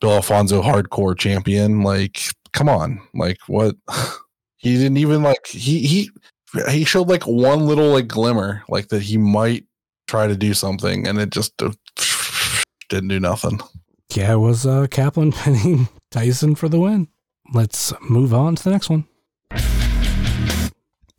[0.00, 1.82] bill alfonso hardcore champion.
[1.82, 2.20] Like
[2.52, 3.00] come on.
[3.14, 3.76] Like what?
[4.60, 6.10] He didn't even like he he
[6.68, 9.66] he showed like one little like glimmer like that he might
[10.08, 11.70] try to do something and it just uh,
[12.88, 13.60] didn't do nothing
[14.14, 17.08] Yeah, it was uh, Kaplan pinning Tyson for the win.
[17.52, 19.06] Let's move on to the next one.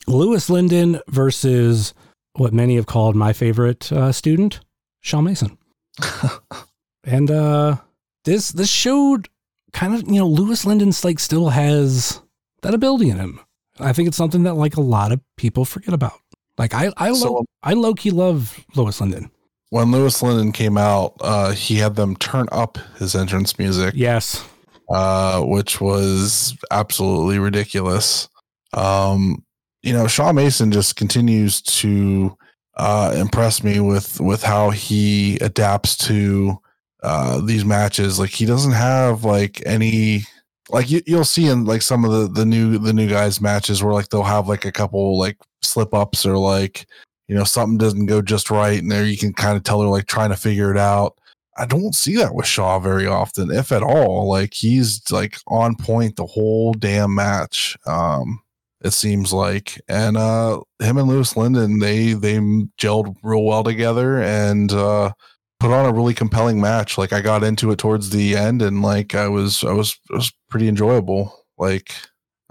[0.07, 1.93] Lewis Linden versus
[2.33, 4.59] what many have called my favorite uh, student,
[5.01, 5.57] Shawn Mason.
[7.03, 7.77] and uh,
[8.25, 9.27] this this showed
[9.73, 12.21] kind of you know Lewis Linden's like still has
[12.61, 13.39] that ability in him.
[13.79, 16.13] I think it's something that like a lot of people forget about.
[16.57, 19.29] Like I I So- lo- I low key love Lewis Linden.
[19.69, 24.43] When lewis linden came out uh he had them turn up his entrance music Yes,
[24.89, 28.27] uh, which was absolutely ridiculous.
[28.73, 29.43] Um,
[29.83, 32.35] you know, Shaw Mason just continues to
[32.75, 36.57] uh, impress me with with how he adapts to
[37.03, 38.19] uh, these matches.
[38.19, 40.23] Like he doesn't have like any
[40.69, 43.83] like you, you'll see in like some of the the new the new guys matches
[43.83, 46.87] where like they'll have like a couple like slip ups or like
[47.29, 49.87] you know something doesn't go just right and there you can kind of tell they're
[49.87, 51.15] like trying to figure it out
[51.59, 54.29] I don't see that with Shaw very often, if at all.
[54.29, 57.77] Like he's like on point the whole damn match.
[57.85, 58.41] Um,
[58.81, 62.37] it seems like, and uh, him and Lewis Linden, they they
[62.79, 65.11] gelled real well together and uh,
[65.59, 66.97] put on a really compelling match.
[66.97, 70.13] Like I got into it towards the end, and like I was I was it
[70.13, 71.45] was pretty enjoyable.
[71.57, 71.93] Like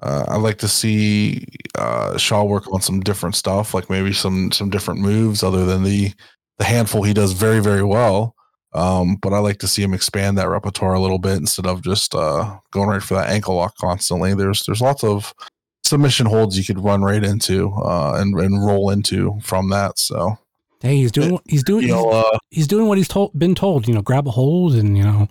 [0.03, 1.45] uh, I like to see
[1.77, 5.83] uh, Shaw work on some different stuff, like maybe some some different moves other than
[5.83, 6.13] the
[6.59, 8.35] the handful he does very very well.
[8.75, 11.83] Um, but I like to see him expand that repertoire a little bit instead of
[11.83, 14.35] just uh, going right for that ankle lock constantly.
[14.35, 15.35] There's there's lots of
[15.83, 19.99] submission holds you could run right into uh, and and roll into from that.
[19.99, 20.39] So
[20.81, 21.85] hey, he's doing what he's doing.
[21.85, 23.89] you know, uh, he's doing what he's told been told.
[23.89, 25.29] You know, grab a hold and you know.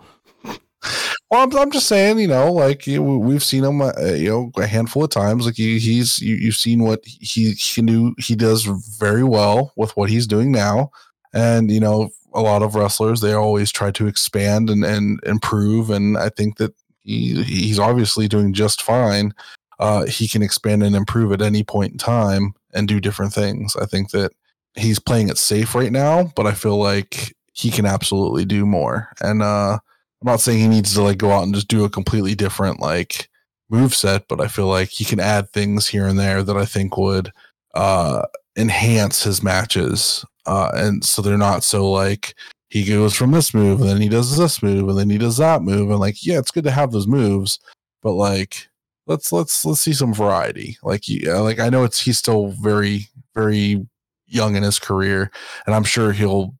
[1.30, 4.52] Well, I'm, I'm just saying, you know, like you, we've seen him, uh, you know,
[4.58, 5.46] a handful of times.
[5.46, 8.64] Like he, he's you, you've seen what he he knew he does
[9.00, 10.92] very well with what he's doing now,
[11.34, 15.90] and you know, a lot of wrestlers they always try to expand and and improve,
[15.90, 19.34] and I think that he he's obviously doing just fine.
[19.80, 23.76] Uh, he can expand and improve at any point in time and do different things.
[23.76, 24.32] I think that
[24.76, 29.10] he's playing it safe right now, but I feel like he can absolutely do more.
[29.22, 29.80] And uh,
[30.22, 32.80] I'm not saying he needs to like go out and just do a completely different
[32.80, 33.30] like
[33.70, 36.66] move set, but I feel like he can add things here and there that I
[36.66, 37.32] think would
[37.76, 38.24] uh,
[38.56, 40.26] enhance his matches.
[40.46, 42.34] Uh, and so they're not so like
[42.70, 45.38] he goes from this move and then he does this move and then he does
[45.38, 47.60] that move and like yeah, it's good to have those moves,
[48.02, 48.68] but like
[49.06, 50.78] let's let's let's see some variety.
[50.84, 53.86] Like yeah, like I know it's he's still very very
[54.28, 55.32] young in his career,
[55.66, 56.56] and I'm sure he'll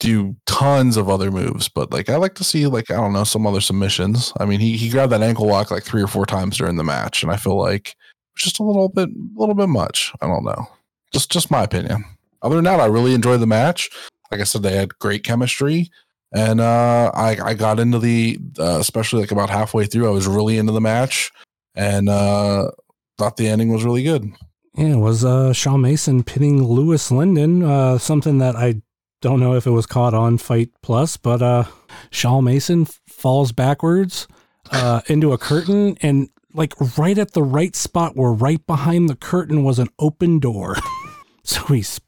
[0.00, 1.68] do tons of other moves.
[1.68, 4.32] But like I like to see like I don't know some other submissions.
[4.38, 6.84] I mean he he grabbed that ankle lock like three or four times during the
[6.84, 7.94] match, and I feel like
[8.36, 10.12] just a little bit a little bit much.
[10.20, 10.66] I don't know.
[11.12, 12.04] Just just my opinion.
[12.42, 13.90] Other than that, I really enjoyed the match.
[14.30, 15.90] Like I said, they had great chemistry.
[16.32, 20.26] And uh, I, I got into the, uh, especially like about halfway through, I was
[20.26, 21.30] really into the match
[21.74, 22.70] and uh,
[23.16, 24.32] thought the ending was really good.
[24.74, 27.62] Yeah, it was uh, Shawn Mason pinning Lewis Linden.
[27.62, 28.82] Uh, something that I
[29.20, 31.64] don't know if it was caught on Fight Plus, but uh,
[32.10, 34.28] Shawn Mason falls backwards
[34.70, 39.16] uh, into a curtain, and like right at the right spot, where right behind the
[39.16, 40.76] curtain was an open door.
[41.44, 42.00] so he's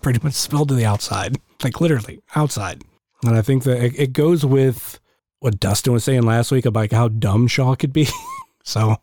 [0.00, 2.82] pretty much spilled to the outside, like literally outside.
[3.24, 5.00] And I think that it, it goes with
[5.40, 8.08] what Dustin was saying last week about like how dumb Shaw could be.
[8.64, 8.96] so,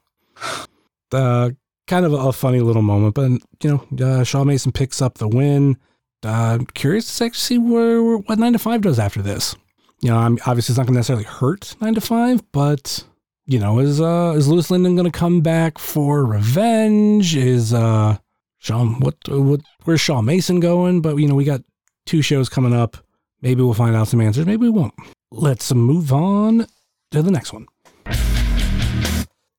[1.11, 1.51] uh,
[1.87, 3.31] kind of a funny little moment, but
[3.63, 5.77] you know, uh, Shaw Mason picks up the win.
[6.23, 9.55] Uh, curious to see where, where what nine to five does after this.
[10.01, 13.03] You know, I'm obviously it's not going to necessarily hurt nine to five, but
[13.45, 17.35] you know, is uh is Lewis Linden going to come back for revenge?
[17.35, 18.17] Is uh
[18.59, 21.01] Shawn what what where's Shaw Mason going?
[21.01, 21.61] But you know, we got
[22.05, 22.97] two shows coming up.
[23.41, 24.45] Maybe we'll find out some answers.
[24.45, 24.93] Maybe we won't.
[25.31, 26.67] Let's move on
[27.11, 27.67] to the next one.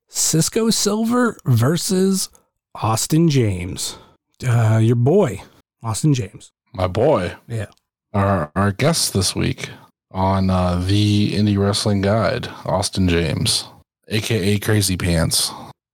[0.07, 2.29] Cisco Silver versus
[2.75, 3.97] Austin James.
[4.47, 5.41] Uh, your boy,
[5.83, 6.51] Austin James.
[6.73, 7.67] My boy, Yeah.
[8.13, 9.69] our our guest this week
[10.11, 13.67] on uh, the Indie Wrestling Guide, Austin James,
[14.07, 15.51] aka Crazy Pants.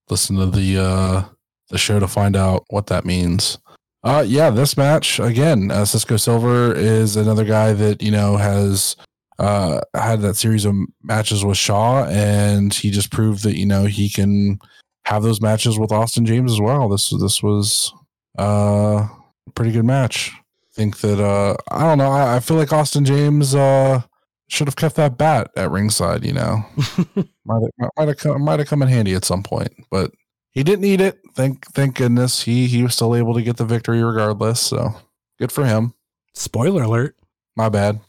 [0.09, 1.23] Listen to the uh,
[1.69, 3.57] the show to find out what that means.
[4.03, 5.71] Uh, yeah, this match again.
[5.71, 8.95] Uh, Cisco Silver is another guy that you know has
[9.39, 13.85] uh, had that series of matches with Shaw, and he just proved that you know
[13.85, 14.59] he can
[15.05, 16.87] have those matches with Austin James as well.
[16.89, 17.93] This this was
[18.37, 19.07] uh,
[19.49, 20.31] pretty good match.
[20.35, 22.11] I think that uh, I don't know.
[22.11, 24.01] I, I feel like Austin James uh,
[24.47, 26.25] should have kept that bat at ringside.
[26.25, 26.65] You know,
[27.45, 30.11] might have, might have come, might have come in handy at some point, but
[30.51, 31.19] he didn't need it.
[31.35, 34.61] Thank thank goodness he he was still able to get the victory regardless.
[34.61, 34.95] So
[35.37, 35.93] good for him.
[36.33, 37.15] Spoiler alert.
[37.55, 37.99] My bad.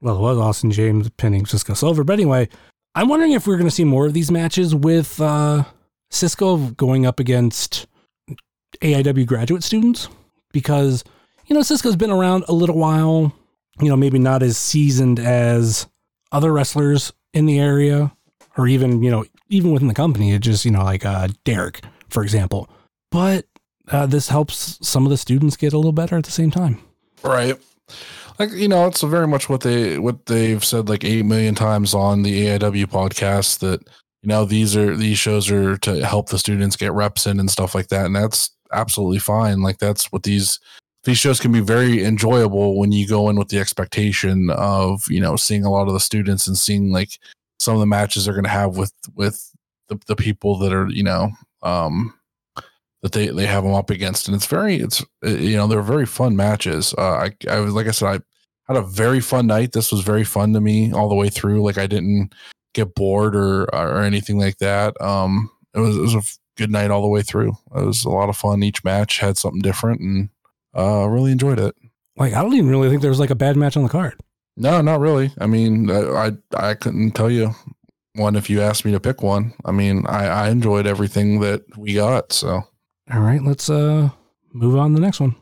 [0.00, 2.04] Well, it was Austin James pinning Cisco Silver.
[2.04, 2.48] But anyway,
[2.94, 5.64] I'm wondering if we're going to see more of these matches with uh,
[6.10, 7.86] Cisco going up against
[8.82, 10.08] AIW graduate students
[10.54, 11.04] because,
[11.46, 13.34] you know, Cisco's been around a little while,
[13.80, 15.86] you know, maybe not as seasoned as
[16.32, 18.10] other wrestlers in the area
[18.56, 20.32] or even, you know, even within the company.
[20.32, 22.70] It just, you know, like uh, Derek, for example.
[23.10, 23.46] But
[23.88, 26.80] uh, this helps some of the students get a little better at the same time.
[27.22, 27.58] Right.
[28.38, 31.94] Like you know, it's very much what they what they've said like eight million times
[31.94, 33.80] on the AIW podcast that
[34.22, 37.50] you know these are these shows are to help the students get reps in and
[37.50, 39.62] stuff like that, and that's absolutely fine.
[39.62, 40.60] Like that's what these
[41.04, 45.20] these shows can be very enjoyable when you go in with the expectation of you
[45.20, 47.18] know seeing a lot of the students and seeing like
[47.58, 49.52] some of the matches they're going to have with with
[49.88, 51.30] the, the people that are you know
[51.62, 52.14] um
[53.02, 54.28] that they they have them up against.
[54.28, 56.94] And it's very it's you know they're very fun matches.
[56.96, 59.72] Uh, i i was like i said i had a very fun night.
[59.72, 61.62] This was very fun to me all the way through.
[61.62, 62.34] Like i didn't
[62.72, 64.98] get bored or or anything like that.
[65.02, 66.22] Um it was it was a
[66.56, 69.36] good night all the way through it was a lot of fun each match had
[69.36, 70.28] something different and
[70.76, 71.74] uh really enjoyed it
[72.16, 74.14] Like, I don't even really think there was like a bad match on the card.
[74.56, 77.50] no not really i mean i i, I couldn't tell you
[78.14, 81.62] one if you asked me to pick one i mean i i enjoyed everything that
[81.76, 82.62] we got so
[83.12, 84.10] All right, let's uh
[84.52, 85.34] move on to the next one.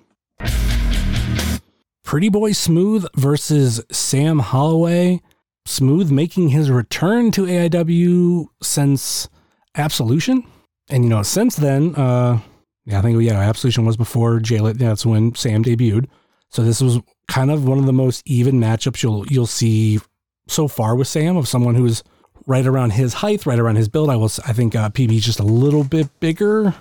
[2.05, 5.21] Pretty Boy Smooth versus Sam Holloway.
[5.65, 9.29] Smooth making his return to AIW since
[9.77, 10.45] Absolution.
[10.91, 12.41] And you know, since then, uh
[12.85, 14.81] yeah, I think yeah, Absolution was before Jaylit.
[14.81, 16.07] Yeah, that's when Sam debuted.
[16.49, 20.01] So this was kind of one of the most even matchups you'll you'll see
[20.49, 22.03] so far with Sam of someone who's
[22.47, 24.11] right around his height, right around his build.
[24.11, 26.75] I will I think uh, PB is just a little bit bigger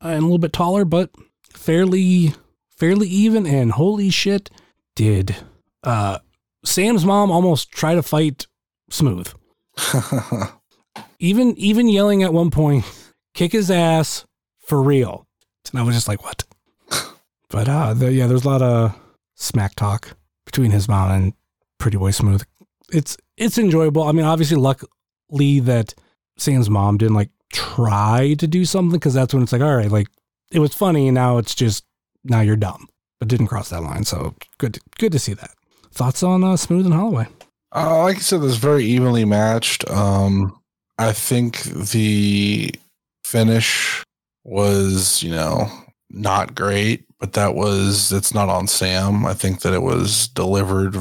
[0.00, 1.10] and a little bit taller, but
[1.50, 2.34] fairly
[2.70, 3.46] fairly even.
[3.46, 4.50] And holy shit,
[4.94, 5.36] did
[5.82, 6.18] uh,
[6.64, 8.46] Sam's mom almost try to fight
[8.90, 9.32] Smooth?
[11.22, 12.84] Even even yelling at one point,
[13.34, 14.24] "Kick his ass
[14.66, 15.26] for real!"
[15.70, 16.44] And I was just like, "What?"
[17.48, 18.98] but uh, the, yeah, there's a lot of
[19.34, 21.32] smack talk between his mom and
[21.78, 22.42] Pretty Boy Smooth.
[22.92, 24.02] It's it's enjoyable.
[24.04, 25.94] I mean, obviously, luckily that
[26.36, 29.90] Sam's mom didn't like try to do something because that's when it's like, all right,
[29.90, 30.08] like
[30.50, 31.84] it was funny, and now it's just
[32.24, 34.04] now you're dumb, but didn't cross that line.
[34.04, 35.50] So good, good to see that.
[35.92, 37.26] Thoughts on uh, Smooth and Holloway?
[37.74, 39.88] Uh, like I said, it's very evenly matched.
[39.88, 40.60] Um,
[40.98, 42.72] I think the
[43.30, 44.02] finish
[44.44, 45.66] was, you know,
[46.10, 49.24] not great, but that was it's not on Sam.
[49.24, 50.96] I think that it was delivered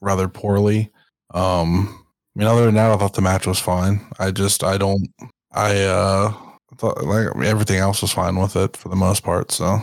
[0.00, 0.90] rather poorly.
[1.32, 2.04] Um,
[2.36, 4.06] I mean, other than that, I thought the match was fine.
[4.18, 5.08] I just I don't
[5.52, 6.32] I uh
[6.76, 9.50] thought like everything else was fine with it for the most part.
[9.52, 9.78] So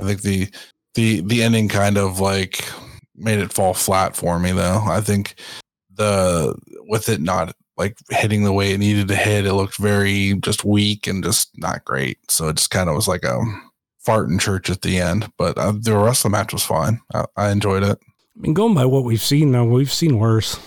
[0.00, 0.48] I think the
[0.94, 2.64] the the ending kind of like
[3.14, 4.82] made it fall flat for me though.
[4.86, 5.36] I think
[5.94, 6.54] the
[6.88, 10.64] with it not like hitting the way it needed to hit, it looked very just
[10.64, 12.18] weak and just not great.
[12.30, 13.38] So it just kind of was like a
[13.98, 15.30] fart in church at the end.
[15.36, 17.00] But uh, the rest of the match was fine.
[17.14, 17.98] I, I enjoyed it.
[18.36, 20.58] I mean, going by what we've seen, though, we've seen worse,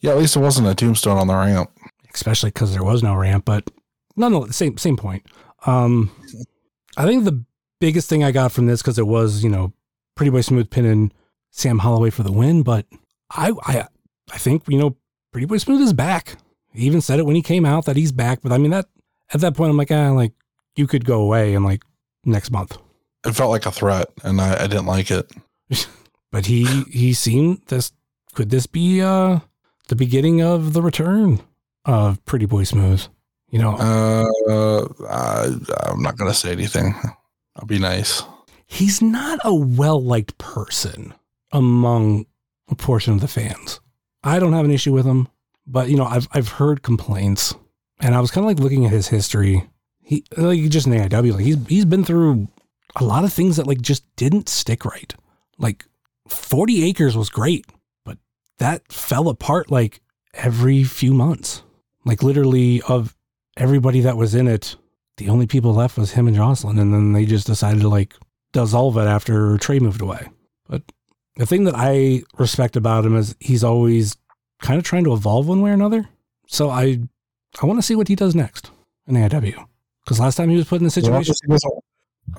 [0.00, 1.70] Yeah, at least it wasn't a tombstone on the ramp.
[2.14, 3.44] especially because there was no ramp.
[3.44, 3.68] But
[4.16, 5.24] nonetheless, same same point.
[5.66, 6.10] Um,
[6.96, 7.44] I think the
[7.80, 9.72] biggest thing I got from this because it was you know
[10.14, 11.10] Pretty Boy Smooth pinning
[11.50, 12.86] Sam Holloway for the win, but
[13.30, 13.86] I I
[14.32, 14.96] I think you know
[15.34, 16.36] Pretty Boy Smooth is back.
[16.72, 18.38] He even said it when he came out that he's back.
[18.40, 18.86] But I mean that
[19.32, 20.30] at that point I'm like ah like
[20.76, 21.82] you could go away in like
[22.24, 22.78] next month.
[23.26, 25.28] It felt like a threat, and I, I didn't like it.
[26.30, 27.90] But he he seemed this
[28.34, 29.40] could this be uh
[29.88, 31.40] the beginning of the return
[31.84, 33.02] of Pretty Boy Smooth?
[33.50, 35.48] You know, Uh, I,
[35.90, 36.94] I'm not gonna say anything.
[37.56, 38.22] I'll be nice.
[38.66, 41.12] he's not a well liked person
[41.50, 42.26] among
[42.68, 43.80] a portion of the fans.
[44.24, 45.28] I don't have an issue with him,
[45.66, 47.54] but you know, I've I've heard complaints,
[48.00, 49.68] and I was kind of like looking at his history.
[50.02, 52.48] He like just in AIW, like he's he's been through
[52.96, 55.14] a lot of things that like just didn't stick right.
[55.58, 55.84] Like
[56.26, 57.66] Forty Acres was great,
[58.04, 58.18] but
[58.58, 60.00] that fell apart like
[60.32, 61.62] every few months.
[62.04, 63.16] Like literally of
[63.56, 64.76] everybody that was in it,
[65.16, 68.14] the only people left was him and Jocelyn, and then they just decided to like
[68.52, 70.28] dissolve it after Trey moved away.
[70.68, 70.82] But
[71.36, 74.16] the thing that I respect about him is he's always
[74.62, 76.08] kind of trying to evolve one way or another.
[76.46, 77.00] So I
[77.60, 78.70] I want to see what he does next
[79.06, 79.66] in AIW.
[80.04, 81.64] Because last time he was put in a situation, as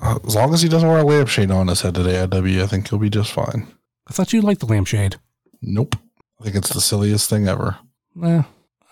[0.00, 2.66] uh, as long as he doesn't wear a lampshade on his head at AIW, I
[2.66, 3.66] think he'll be just fine.
[4.06, 5.16] I thought you liked the lampshade.
[5.62, 5.96] Nope.
[6.40, 7.78] I think it's the silliest thing ever.
[8.22, 8.42] Eh,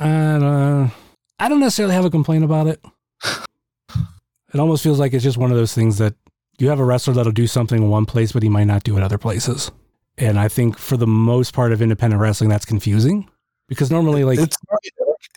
[0.00, 0.90] I don't,
[1.38, 2.84] I don't necessarily have a complaint about it.
[4.52, 6.14] It almost feels like it's just one of those things that
[6.58, 8.96] you have a wrestler that'll do something in one place, but he might not do
[8.96, 9.72] it other places.
[10.18, 13.28] And I think for the most part of independent wrestling, that's confusing
[13.68, 14.56] because normally, like, it's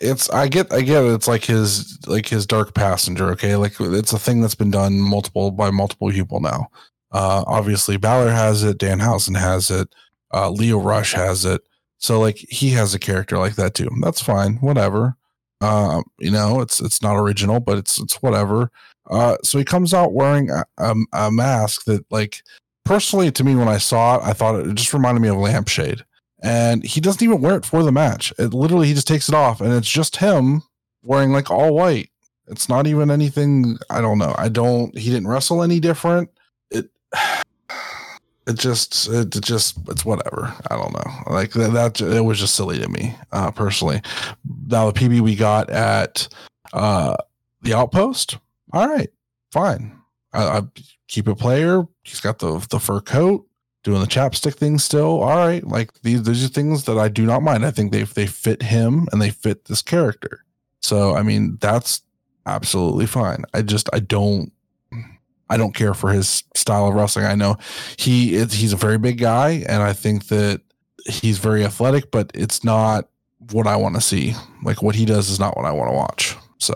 [0.00, 1.12] it's I get I get it.
[1.12, 3.30] It's like his like his dark passenger.
[3.30, 6.68] Okay, like it's a thing that's been done multiple by multiple people now.
[7.10, 8.78] Uh, obviously, Balor has it.
[8.78, 9.88] Dan Danhausen has it.
[10.32, 11.62] Uh, Leo Rush has it.
[11.98, 13.90] So like he has a character like that too.
[14.00, 14.56] That's fine.
[14.56, 15.16] Whatever.
[15.60, 18.70] Um, you know, it's it's not original, but it's it's whatever.
[19.10, 22.42] Uh, so he comes out wearing a, a, a mask that like
[22.88, 26.04] personally to me when I saw it, I thought it just reminded me of Lampshade
[26.42, 28.32] and he doesn't even wear it for the match.
[28.38, 30.62] It literally he just takes it off, and it's just him
[31.02, 32.10] wearing like all white.
[32.46, 33.76] It's not even anything.
[33.90, 34.34] I don't know.
[34.38, 34.96] I don't.
[34.96, 36.30] He didn't wrestle any different.
[36.70, 36.90] It.
[38.46, 39.10] It just.
[39.10, 39.76] It, just.
[39.90, 40.54] It's whatever.
[40.70, 41.12] I don't know.
[41.26, 41.72] Like that.
[41.72, 44.00] that it was just silly to me, uh, personally.
[44.68, 46.26] Now the PB we got at
[46.72, 47.14] uh,
[47.60, 48.38] the Outpost.
[48.72, 49.10] All right,
[49.52, 49.97] fine.
[50.38, 50.62] I, I
[51.08, 51.84] keep a player.
[52.04, 53.46] He's got the the fur coat
[53.84, 55.22] doing the chapstick thing still.
[55.22, 57.66] All right, like these these are things that I do not mind.
[57.66, 60.44] I think they they fit him and they fit this character.
[60.80, 62.02] So I mean that's
[62.46, 63.44] absolutely fine.
[63.54, 64.52] I just I don't
[65.50, 67.26] I don't care for his style of wrestling.
[67.26, 67.56] I know
[67.96, 70.60] he is he's a very big guy and I think that
[71.06, 73.08] he's very athletic, but it's not
[73.52, 74.34] what I want to see.
[74.62, 76.36] Like what he does is not what I want to watch.
[76.58, 76.74] So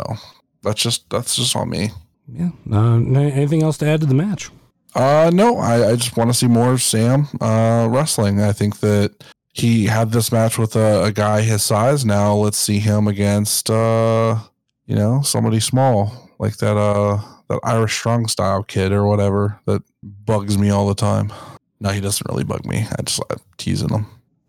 [0.63, 1.91] that's just that's just on me.
[2.33, 2.51] Yeah.
[2.71, 4.51] Uh, anything else to add to the match?
[4.95, 8.41] Uh, no, I, I just want to see more Sam uh, wrestling.
[8.41, 12.05] I think that he had this match with a, a guy his size.
[12.05, 14.39] Now let's see him against, uh,
[14.87, 19.83] you know, somebody small like that, uh, that Irish strong style kid or whatever that
[20.03, 21.33] bugs me all the time.
[21.81, 22.87] No, he doesn't really bug me.
[22.99, 24.07] I just like teasing him.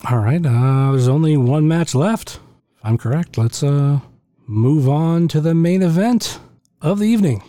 [0.09, 0.45] All right.
[0.45, 2.39] Uh, there's only one match left.
[2.77, 3.37] If I'm correct.
[3.37, 3.99] Let's uh,
[4.45, 6.39] move on to the main event
[6.81, 7.41] of the evening.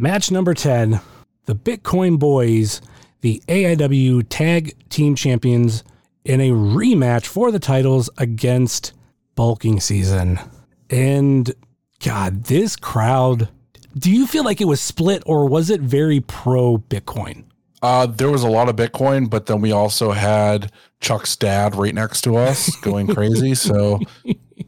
[0.00, 1.00] Match number 10
[1.46, 2.80] the Bitcoin Boys,
[3.20, 5.82] the AIW Tag Team Champions,
[6.24, 8.92] in a rematch for the titles against
[9.34, 10.38] Bulking Season.
[10.88, 11.52] And
[12.04, 13.48] God, this crowd,
[13.98, 17.42] do you feel like it was split or was it very pro Bitcoin?
[17.82, 20.70] Uh, there was a lot of Bitcoin, but then we also had
[21.00, 23.56] Chuck's dad right next to us going crazy.
[23.56, 23.98] so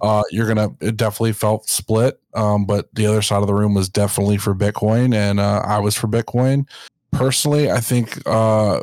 [0.00, 2.20] uh, you're gonna it definitely felt split.
[2.34, 5.78] Um, but the other side of the room was definitely for Bitcoin, and uh, I
[5.78, 6.68] was for Bitcoin.
[7.12, 8.80] Personally, I think uh,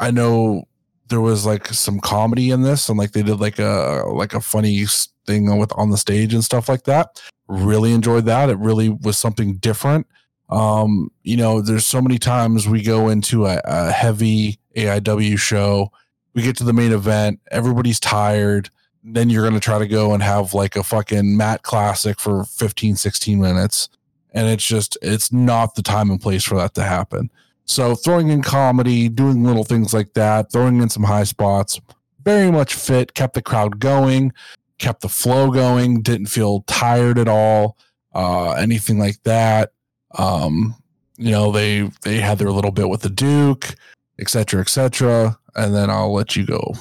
[0.00, 0.64] I know
[1.08, 4.40] there was like some comedy in this, and like they did like a like a
[4.40, 4.84] funny
[5.26, 7.20] thing with on the stage and stuff like that.
[7.48, 8.48] Really enjoyed that.
[8.48, 10.06] It really was something different
[10.50, 15.90] um you know there's so many times we go into a, a, heavy aiw show
[16.34, 18.68] we get to the main event everybody's tired
[19.04, 22.44] then you're going to try to go and have like a fucking mat classic for
[22.44, 23.88] 15 16 minutes
[24.32, 27.30] and it's just it's not the time and place for that to happen
[27.66, 31.80] so throwing in comedy doing little things like that throwing in some high spots
[32.24, 34.32] very much fit kept the crowd going
[34.78, 37.76] kept the flow going didn't feel tired at all
[38.14, 39.70] uh anything like that
[40.16, 40.76] um,
[41.16, 43.74] you know, they they had their little bit with the Duke,
[44.18, 45.38] et cetera, et cetera.
[45.54, 46.74] And then I'll let you go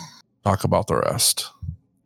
[0.44, 1.50] talk about the rest.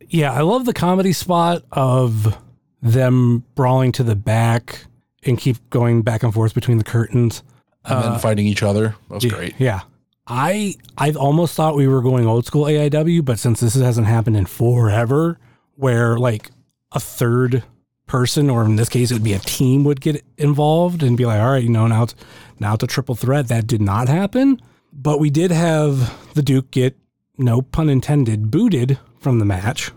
[0.10, 2.38] Yeah, I love the comedy spot of
[2.82, 4.86] them brawling to the back
[5.24, 7.44] and keep going back and forth between the curtains.
[7.84, 8.96] And then uh, fighting each other.
[9.10, 9.56] That was yeah, great.
[9.58, 9.82] Yeah.
[10.28, 14.36] I I almost thought we were going old school AIW, but since this hasn't happened
[14.36, 15.40] in forever,
[15.76, 16.52] where like
[16.92, 17.64] a third
[18.08, 21.26] person, or in this case, it would be a team, would get involved and be
[21.26, 22.16] like, all right, you know, now it's
[22.60, 23.48] now it's a triple threat.
[23.48, 26.98] That did not happen, but we did have the Duke get,
[27.38, 29.92] no pun intended, booted from the match,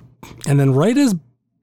[0.49, 1.14] and then right as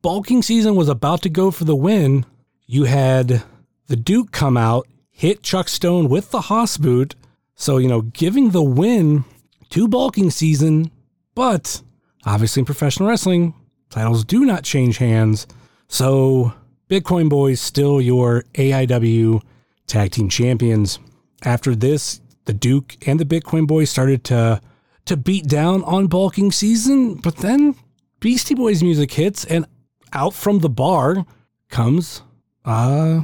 [0.01, 2.25] bulking season was about to go for the win,
[2.65, 3.43] you had
[3.87, 7.15] the Duke come out, hit Chuck Stone with the Haas boot,
[7.55, 9.25] so you know, giving the win
[9.71, 10.91] to bulking season,
[11.35, 11.81] but
[12.25, 13.53] obviously in professional wrestling,
[13.89, 15.45] titles do not change hands.
[15.89, 16.53] So,
[16.89, 19.41] Bitcoin Boys still your AIW
[19.87, 20.99] tag team champions.
[21.43, 24.61] After this, the Duke and the Bitcoin Boys started to
[25.07, 27.75] to beat down on bulking season, but then
[28.19, 29.65] Beastie Boys music hits and
[30.13, 31.25] out from the bar
[31.69, 32.21] comes
[32.65, 33.21] uh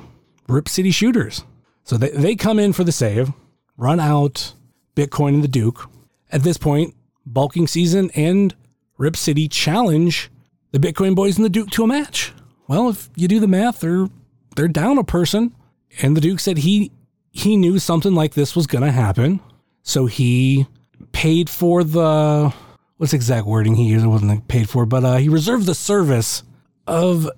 [0.47, 1.43] Rip City Shooters.
[1.83, 3.31] So they, they come in for the save,
[3.77, 4.53] run out
[4.95, 5.89] Bitcoin and the Duke.
[6.31, 8.55] At this point, bulking season and
[8.97, 10.29] Rip City challenge
[10.71, 12.33] the Bitcoin Boys and the Duke to a match.
[12.67, 14.07] Well, if you do the math, they're
[14.55, 15.55] they're down a person,
[16.01, 16.91] and the Duke said he
[17.31, 19.39] he knew something like this was to happen,
[19.81, 20.67] so he
[21.13, 22.53] paid for the
[22.97, 24.03] what's the exact wording he used?
[24.03, 26.43] It wasn't like paid for, but uh, he reserved the service
[26.85, 27.29] of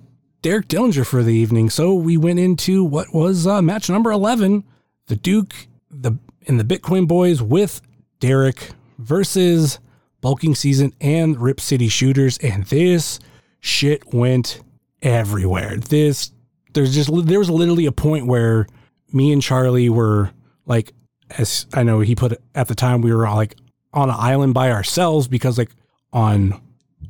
[0.42, 1.70] Derek Dillinger for the evening.
[1.70, 4.64] So we went into what was uh, match number eleven:
[5.06, 5.54] the Duke,
[5.90, 6.18] the
[6.48, 7.80] and the Bitcoin Boys with
[8.18, 9.78] Derek versus
[10.20, 13.20] Bulking Season and Rip City Shooters, and this
[13.60, 14.60] shit went
[15.02, 15.76] everywhere.
[15.76, 16.32] This
[16.72, 18.66] there's just there was literally a point where
[19.12, 20.30] me and Charlie were
[20.64, 20.92] like,
[21.38, 23.56] as I know he put it at the time, we were all like
[23.96, 25.70] on an island by ourselves because like
[26.12, 26.60] on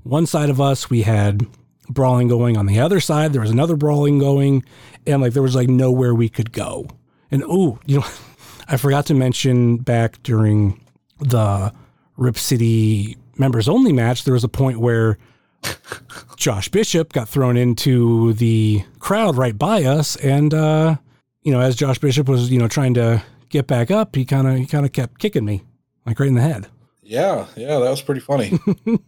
[0.04, 1.44] one side of us we had
[1.88, 4.64] brawling going, on the other side there was another brawling going,
[5.06, 6.88] and like there was like nowhere we could go.
[7.30, 8.06] And oh, you know,
[8.68, 10.80] I forgot to mention back during
[11.18, 11.72] the
[12.16, 15.18] Rip City members only match, there was a point where
[16.36, 20.96] Josh Bishop got thrown into the crowd right by us, and uh,
[21.42, 24.46] you know, as Josh Bishop was, you know, trying to get back up, he kind
[24.46, 25.64] of he kind of kept kicking me
[26.04, 26.68] like right in the head.
[27.06, 28.58] Yeah, yeah, that was pretty funny.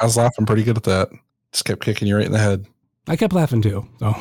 [0.00, 1.10] I was laughing pretty good at that.
[1.52, 2.66] Just kept kicking you right in the head.
[3.06, 3.86] I kept laughing too.
[4.00, 4.14] So,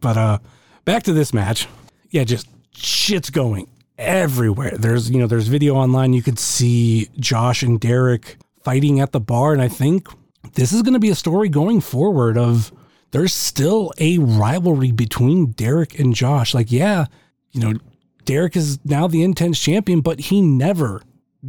[0.00, 0.38] but uh,
[0.84, 1.66] back to this match.
[2.10, 3.68] Yeah, just shit's going
[3.98, 4.76] everywhere.
[4.78, 6.12] There's you know there's video online.
[6.12, 10.06] You could see Josh and Derek fighting at the bar, and I think
[10.54, 12.72] this is going to be a story going forward of
[13.10, 16.54] there's still a rivalry between Derek and Josh.
[16.54, 17.06] Like, yeah,
[17.50, 17.80] you know,
[18.24, 21.02] Derek is now the intense champion, but he never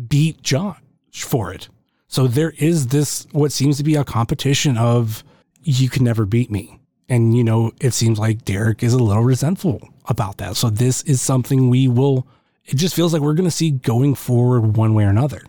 [0.08, 0.81] beat Josh
[1.12, 1.70] for it.
[2.08, 5.24] So there is this what seems to be a competition of
[5.64, 6.80] you can never beat me.
[7.10, 10.56] And you know, it seems like Derek is a little resentful about that.
[10.58, 12.28] So this is something we will
[12.66, 15.42] it just feels like we're going to see going forward one way or another.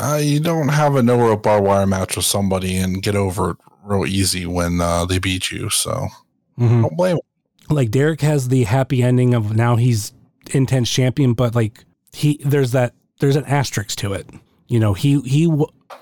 [0.00, 3.50] Uh, you don't have a no rope barbed wire match with somebody and get over
[3.52, 5.70] it real easy when uh, they beat you.
[5.70, 6.08] So
[6.58, 6.82] Mhm.
[6.82, 7.18] don't blame
[7.70, 10.12] like Derek has the happy ending of now he's
[10.52, 14.28] intense champion, but like he there's that there's an asterisk to it.
[14.68, 15.50] You know, he he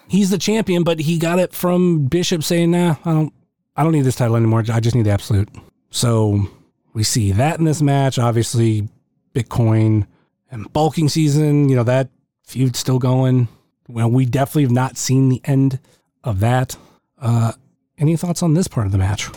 [0.08, 3.32] he's the champion, but he got it from Bishop saying, "Nah, I don't
[3.76, 4.64] I don't need this title anymore.
[4.70, 5.48] I just need the absolute."
[5.90, 6.46] So
[6.92, 8.18] we see that in this match.
[8.18, 8.88] Obviously,
[9.34, 10.06] Bitcoin
[10.50, 11.68] and bulking season.
[11.68, 12.08] You know that
[12.44, 13.48] feud still going.
[13.88, 15.78] Well, we definitely have not seen the end
[16.24, 16.76] of that.
[17.20, 17.52] Uh,
[17.98, 19.28] any thoughts on this part of the match?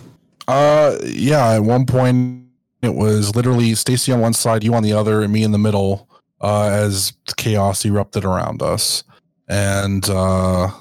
[0.48, 1.54] Uh, yeah.
[1.54, 2.48] At one point,
[2.82, 5.60] it was literally Stacy on one side, you on the other, and me in the
[5.60, 6.08] middle.
[6.42, 9.04] Uh, as chaos erupted around us,
[9.50, 10.72] and uh,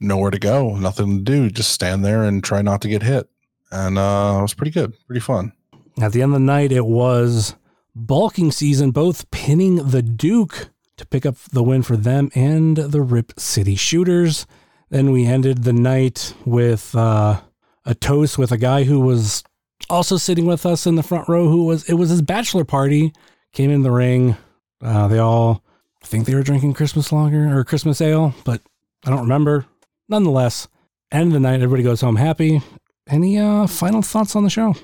[0.00, 3.28] nowhere to go, nothing to do, just stand there and try not to get hit.
[3.70, 5.52] And uh, it was pretty good, pretty fun.
[6.00, 7.54] At the end of the night, it was
[7.94, 13.00] bulking season, both pinning the Duke to pick up the win for them and the
[13.00, 14.46] Rip City Shooters.
[14.90, 17.40] Then we ended the night with uh,
[17.86, 19.44] a toast with a guy who was
[19.88, 21.48] also sitting with us in the front row.
[21.48, 23.12] Who was it was his bachelor party?
[23.52, 24.36] Came in the ring.
[24.82, 25.62] Uh, they all,
[26.10, 28.60] think they were drinking Christmas lager or Christmas ale, but
[29.06, 29.64] I don't remember.
[30.08, 30.66] Nonetheless,
[31.12, 32.62] end of the night, everybody goes home happy.
[33.08, 34.74] Any uh, final thoughts on the show?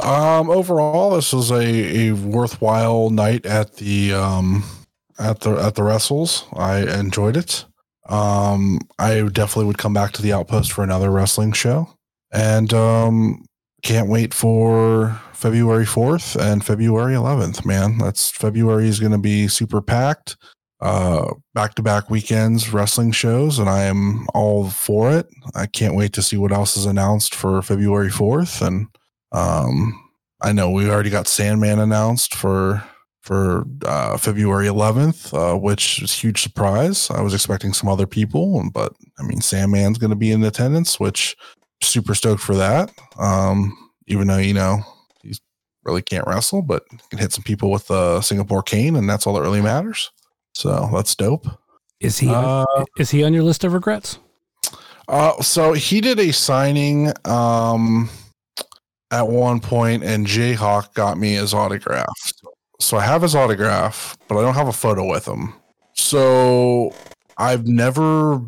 [0.00, 4.64] Um, overall, this was a, a worthwhile night at the um
[5.18, 6.46] at the at the wrestles.
[6.54, 7.66] I enjoyed it.
[8.08, 11.90] Um, I definitely would come back to the Outpost for another wrestling show,
[12.32, 13.44] and um,
[13.82, 17.64] can't wait for February fourth and February eleventh.
[17.64, 20.36] Man, that's February is going to be super packed.
[20.80, 25.26] Back to back weekends wrestling shows, and I am all for it.
[25.54, 28.88] I can't wait to see what else is announced for February fourth and
[29.32, 29.94] um,
[30.40, 32.82] I know we already got Sandman announced for
[33.20, 37.10] for uh, February 11th, uh, which is huge surprise.
[37.10, 40.98] I was expecting some other people, but I mean Sandman's going to be in attendance,
[40.98, 41.36] which
[41.82, 42.90] super stoked for that.
[43.18, 44.82] Um, even though you know
[45.88, 49.34] really can't wrestle, but can hit some people with the Singapore cane, and that's all
[49.34, 50.10] that really matters.
[50.54, 51.46] So that's dope.
[52.00, 52.64] Is he Uh,
[52.98, 54.18] is he on your list of regrets?
[55.08, 58.10] Uh, so he did a signing um,
[59.10, 62.06] at one point, and Jayhawk got me his autograph.
[62.78, 65.54] So I have his autograph, but I don't have a photo with him.
[65.94, 66.94] So
[67.38, 68.40] I've never,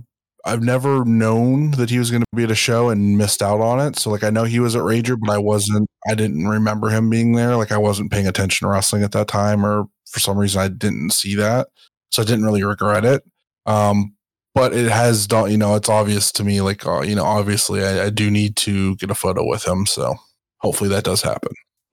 [0.45, 3.61] I've never known that he was going to be at a show and missed out
[3.61, 3.99] on it.
[3.99, 5.89] So like I know he was at Rager, but I wasn't.
[6.09, 7.57] I didn't remember him being there.
[7.57, 10.69] Like I wasn't paying attention to wrestling at that time, or for some reason I
[10.69, 11.69] didn't see that.
[12.11, 13.23] So I didn't really regret it.
[13.67, 14.15] Um,
[14.55, 17.85] but it has done you know it's obvious to me like uh, you know obviously
[17.85, 20.17] I, I do need to get a photo with him so
[20.59, 21.53] hopefully that does happen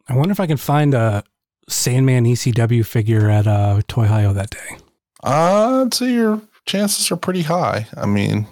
[0.10, 1.24] I wonder if I can find a
[1.70, 4.78] Sandman ECW figure at uh, Toy Hio that day.
[5.24, 8.48] uh, i'd say your chances are pretty high i mean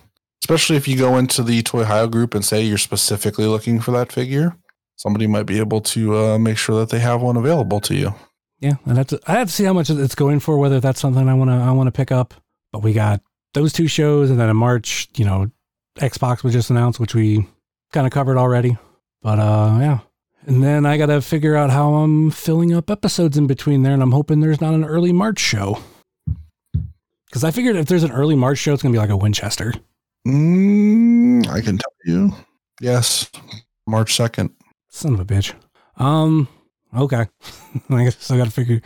[0.45, 3.89] especially if you go into the Toy Hio group and say you're specifically looking for
[3.93, 4.55] that figure,
[4.95, 8.13] somebody might be able to uh, make sure that they have one available to you.
[8.59, 10.99] Yeah, I have to I have to see how much it's going for, whether that's
[10.99, 12.35] something I want to I want to pick up.
[12.71, 13.21] But we got
[13.55, 15.49] those two shows, and then in March, you know,
[15.97, 17.47] Xbox was just announced, which we
[17.91, 18.77] kind of covered already.
[19.23, 19.99] But uh, yeah,
[20.45, 23.93] and then I got to figure out how I'm filling up episodes in between there,
[23.93, 25.79] and I'm hoping there's not an early March show.
[27.35, 29.73] Because I figured if there's an early March show, it's gonna be like a Winchester.
[30.25, 32.31] Mm, I can tell you,
[32.79, 33.29] yes,
[33.85, 34.51] March second.
[34.87, 35.53] Son of a bitch.
[35.97, 36.47] Um.
[36.95, 37.25] Okay.
[37.89, 38.81] I guess I got to figure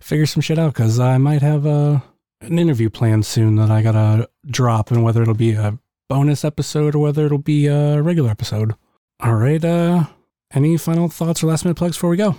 [0.00, 2.02] figure some shit out because I might have a
[2.40, 5.78] an interview planned soon that I gotta drop, and whether it'll be a
[6.08, 8.76] bonus episode or whether it'll be a regular episode.
[9.22, 9.62] All right.
[9.62, 10.06] Uh.
[10.54, 12.34] Any final thoughts or last minute plugs before we go?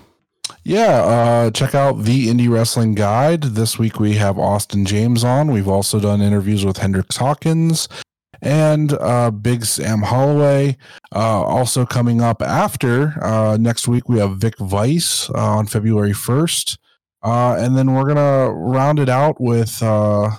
[0.63, 3.41] Yeah, uh, check out the Indie Wrestling Guide.
[3.41, 5.51] This week we have Austin James on.
[5.51, 7.89] We've also done interviews with Hendrix Hawkins
[8.43, 10.77] and uh, Big Sam Holloway.
[11.15, 16.13] Uh, also coming up after uh, next week, we have Vic Vice uh, on February
[16.13, 16.77] 1st.
[17.23, 20.29] Uh, and then we're going to round it out with uh,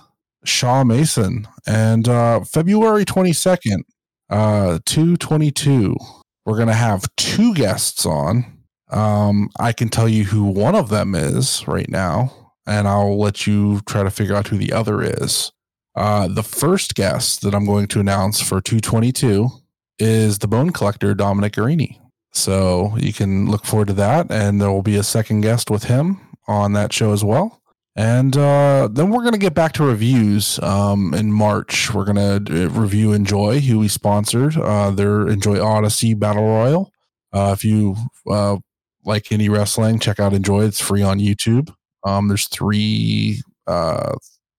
[0.45, 1.49] Shaw Mason.
[1.67, 2.07] And
[2.47, 3.83] February 22nd,
[4.31, 5.97] 222,
[6.45, 8.62] we're going to have two guests on.
[8.93, 13.47] Um, I can tell you who one of them is right now, and I'll let
[13.47, 15.51] you try to figure out who the other is.
[15.97, 19.49] Uh, the first guest that I'm going to announce for 222
[19.99, 21.99] is the bone collector Dominic Garrini.
[22.33, 25.85] So you can look forward to that, and there will be a second guest with
[25.85, 27.63] him on that show as well.
[27.95, 31.93] And uh, then we're going to get back to reviews um, in March.
[31.93, 36.91] We're going to review Enjoy, who we sponsored, uh, their Enjoy Odyssey Battle Royal.
[37.35, 37.97] Uh, if you
[38.31, 38.57] uh,
[39.05, 40.65] like indie wrestling, check out Enjoy.
[40.65, 41.75] It's free on YouTube.
[42.05, 44.15] Um, there's three uh,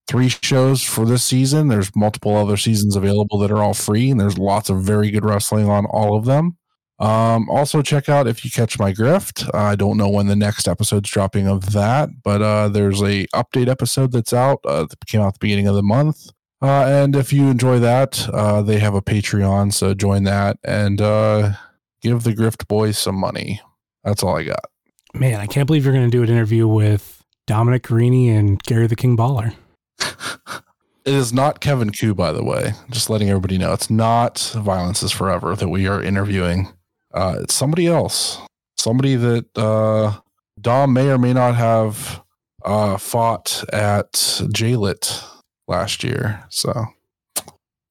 [0.07, 1.67] three shows for this season.
[1.67, 5.25] There's multiple other seasons available that are all free, and there's lots of very good
[5.25, 6.57] wrestling on all of them.
[6.99, 9.53] Um, also, check out if you catch my grift.
[9.53, 13.67] I don't know when the next episode's dropping of that, but uh, there's a update
[13.67, 16.29] episode that's out uh, that came out at the beginning of the month.
[16.61, 21.01] Uh, and if you enjoy that, uh, they have a Patreon, so join that and
[21.01, 21.53] uh,
[22.01, 23.59] give the Grift Boys some money.
[24.03, 24.65] That's all I got.
[25.13, 28.87] Man, I can't believe you're going to do an interview with Dominic Garrini and Gary
[28.87, 29.55] the King Baller.
[29.99, 32.73] it is not Kevin Ku, by the way.
[32.89, 36.73] Just letting everybody know, it's not Violence is Forever that we are interviewing.
[37.13, 38.39] Uh, it's somebody else,
[38.77, 40.19] somebody that uh,
[40.59, 42.23] Dom may or may not have
[42.65, 45.23] uh, fought at JLit
[45.67, 46.43] last year.
[46.49, 46.87] So,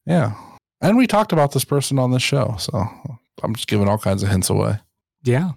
[0.06, 0.34] yeah,
[0.80, 2.56] and we talked about this person on this show.
[2.58, 2.84] So
[3.42, 4.80] I'm just giving all kinds of hints away.
[5.22, 5.52] Yeah.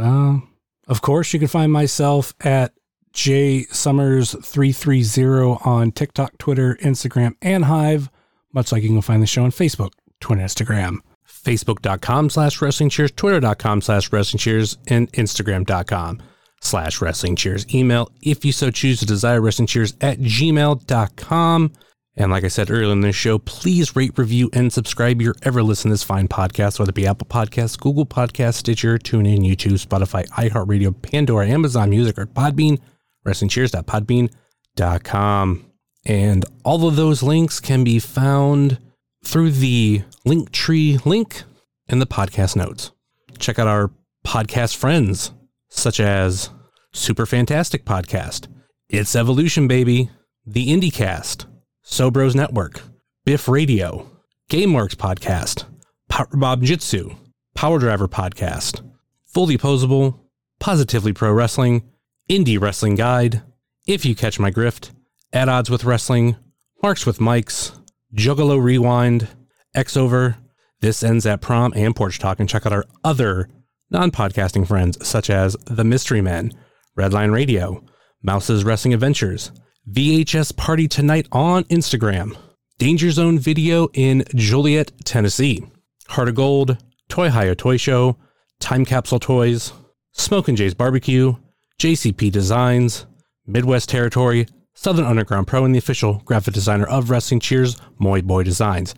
[0.00, 0.40] Uh,
[0.88, 2.72] of course, you can find myself at
[3.12, 8.10] J Summers 330 on TikTok, Twitter, Instagram, and Hive,
[8.52, 10.98] much like you can find the show on Facebook, Twitter, Instagram.
[11.26, 16.20] Facebook.com slash wrestling cheers, Twitter.com slash wrestling cheers, and Instagram.com
[16.60, 17.72] slash wrestling cheers.
[17.74, 21.72] Email, if you so choose to desire, wrestling cheers at gmail.com.
[22.20, 25.62] And like I said earlier in this show, please rate, review, and subscribe your ever
[25.62, 30.28] listen this fine podcast, whether it be Apple Podcasts, Google Podcasts, Stitcher, TuneIn, YouTube, Spotify,
[30.28, 32.78] iHeartRadio, Pandora, Amazon Music, or Podbean,
[33.26, 35.66] wrestlingcheers.podbean.com.
[36.04, 38.78] And all of those links can be found
[39.24, 41.44] through the Linktree link
[41.88, 42.92] in the podcast notes.
[43.38, 43.90] Check out our
[44.26, 45.32] podcast friends,
[45.70, 46.50] such as
[46.92, 48.46] Super Fantastic Podcast,
[48.90, 50.10] It's Evolution Baby,
[50.44, 51.46] The IndieCast,
[51.90, 52.82] Sobros Network,
[53.24, 54.08] Biff Radio,
[54.48, 55.64] GameWorks Podcast,
[56.08, 57.16] Power Bob Jitsu,
[57.56, 58.88] Power Driver Podcast,
[59.26, 60.20] Fully Posable,
[60.60, 61.82] Positively Pro Wrestling,
[62.30, 63.42] Indie Wrestling Guide,
[63.88, 64.92] If You Catch My Grift,
[65.32, 66.36] At Odds with Wrestling,
[66.80, 67.76] Marks with Mics,
[68.14, 69.26] Juggalo Rewind,
[69.74, 70.36] X Over,
[70.80, 73.48] This Ends at Prom, and Porch Talk, and check out our other
[73.90, 76.52] non podcasting friends such as The Mystery Men,
[76.96, 77.84] Redline Radio,
[78.22, 79.50] Mouse's Wrestling Adventures,
[79.90, 82.36] VHS Party Tonight on Instagram,
[82.78, 85.66] Danger Zone Video in Joliet, Tennessee,
[86.06, 86.76] Heart of Gold,
[87.08, 88.16] Toy Hio Toy Show,
[88.60, 89.72] Time Capsule Toys,
[90.12, 91.34] Smoke and Jay's Barbecue,
[91.80, 93.06] JCP Designs,
[93.48, 98.44] Midwest Territory, Southern Underground Pro, and the official graphic designer of Wrestling Cheers, Moy Boy
[98.44, 98.94] Designs.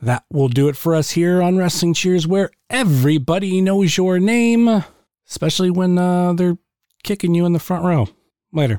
[0.00, 4.82] That will do it for us here on Wrestling Cheers, where everybody knows your name,
[5.28, 6.58] especially when uh, they're
[7.04, 8.08] kicking you in the front row.
[8.52, 8.78] Later.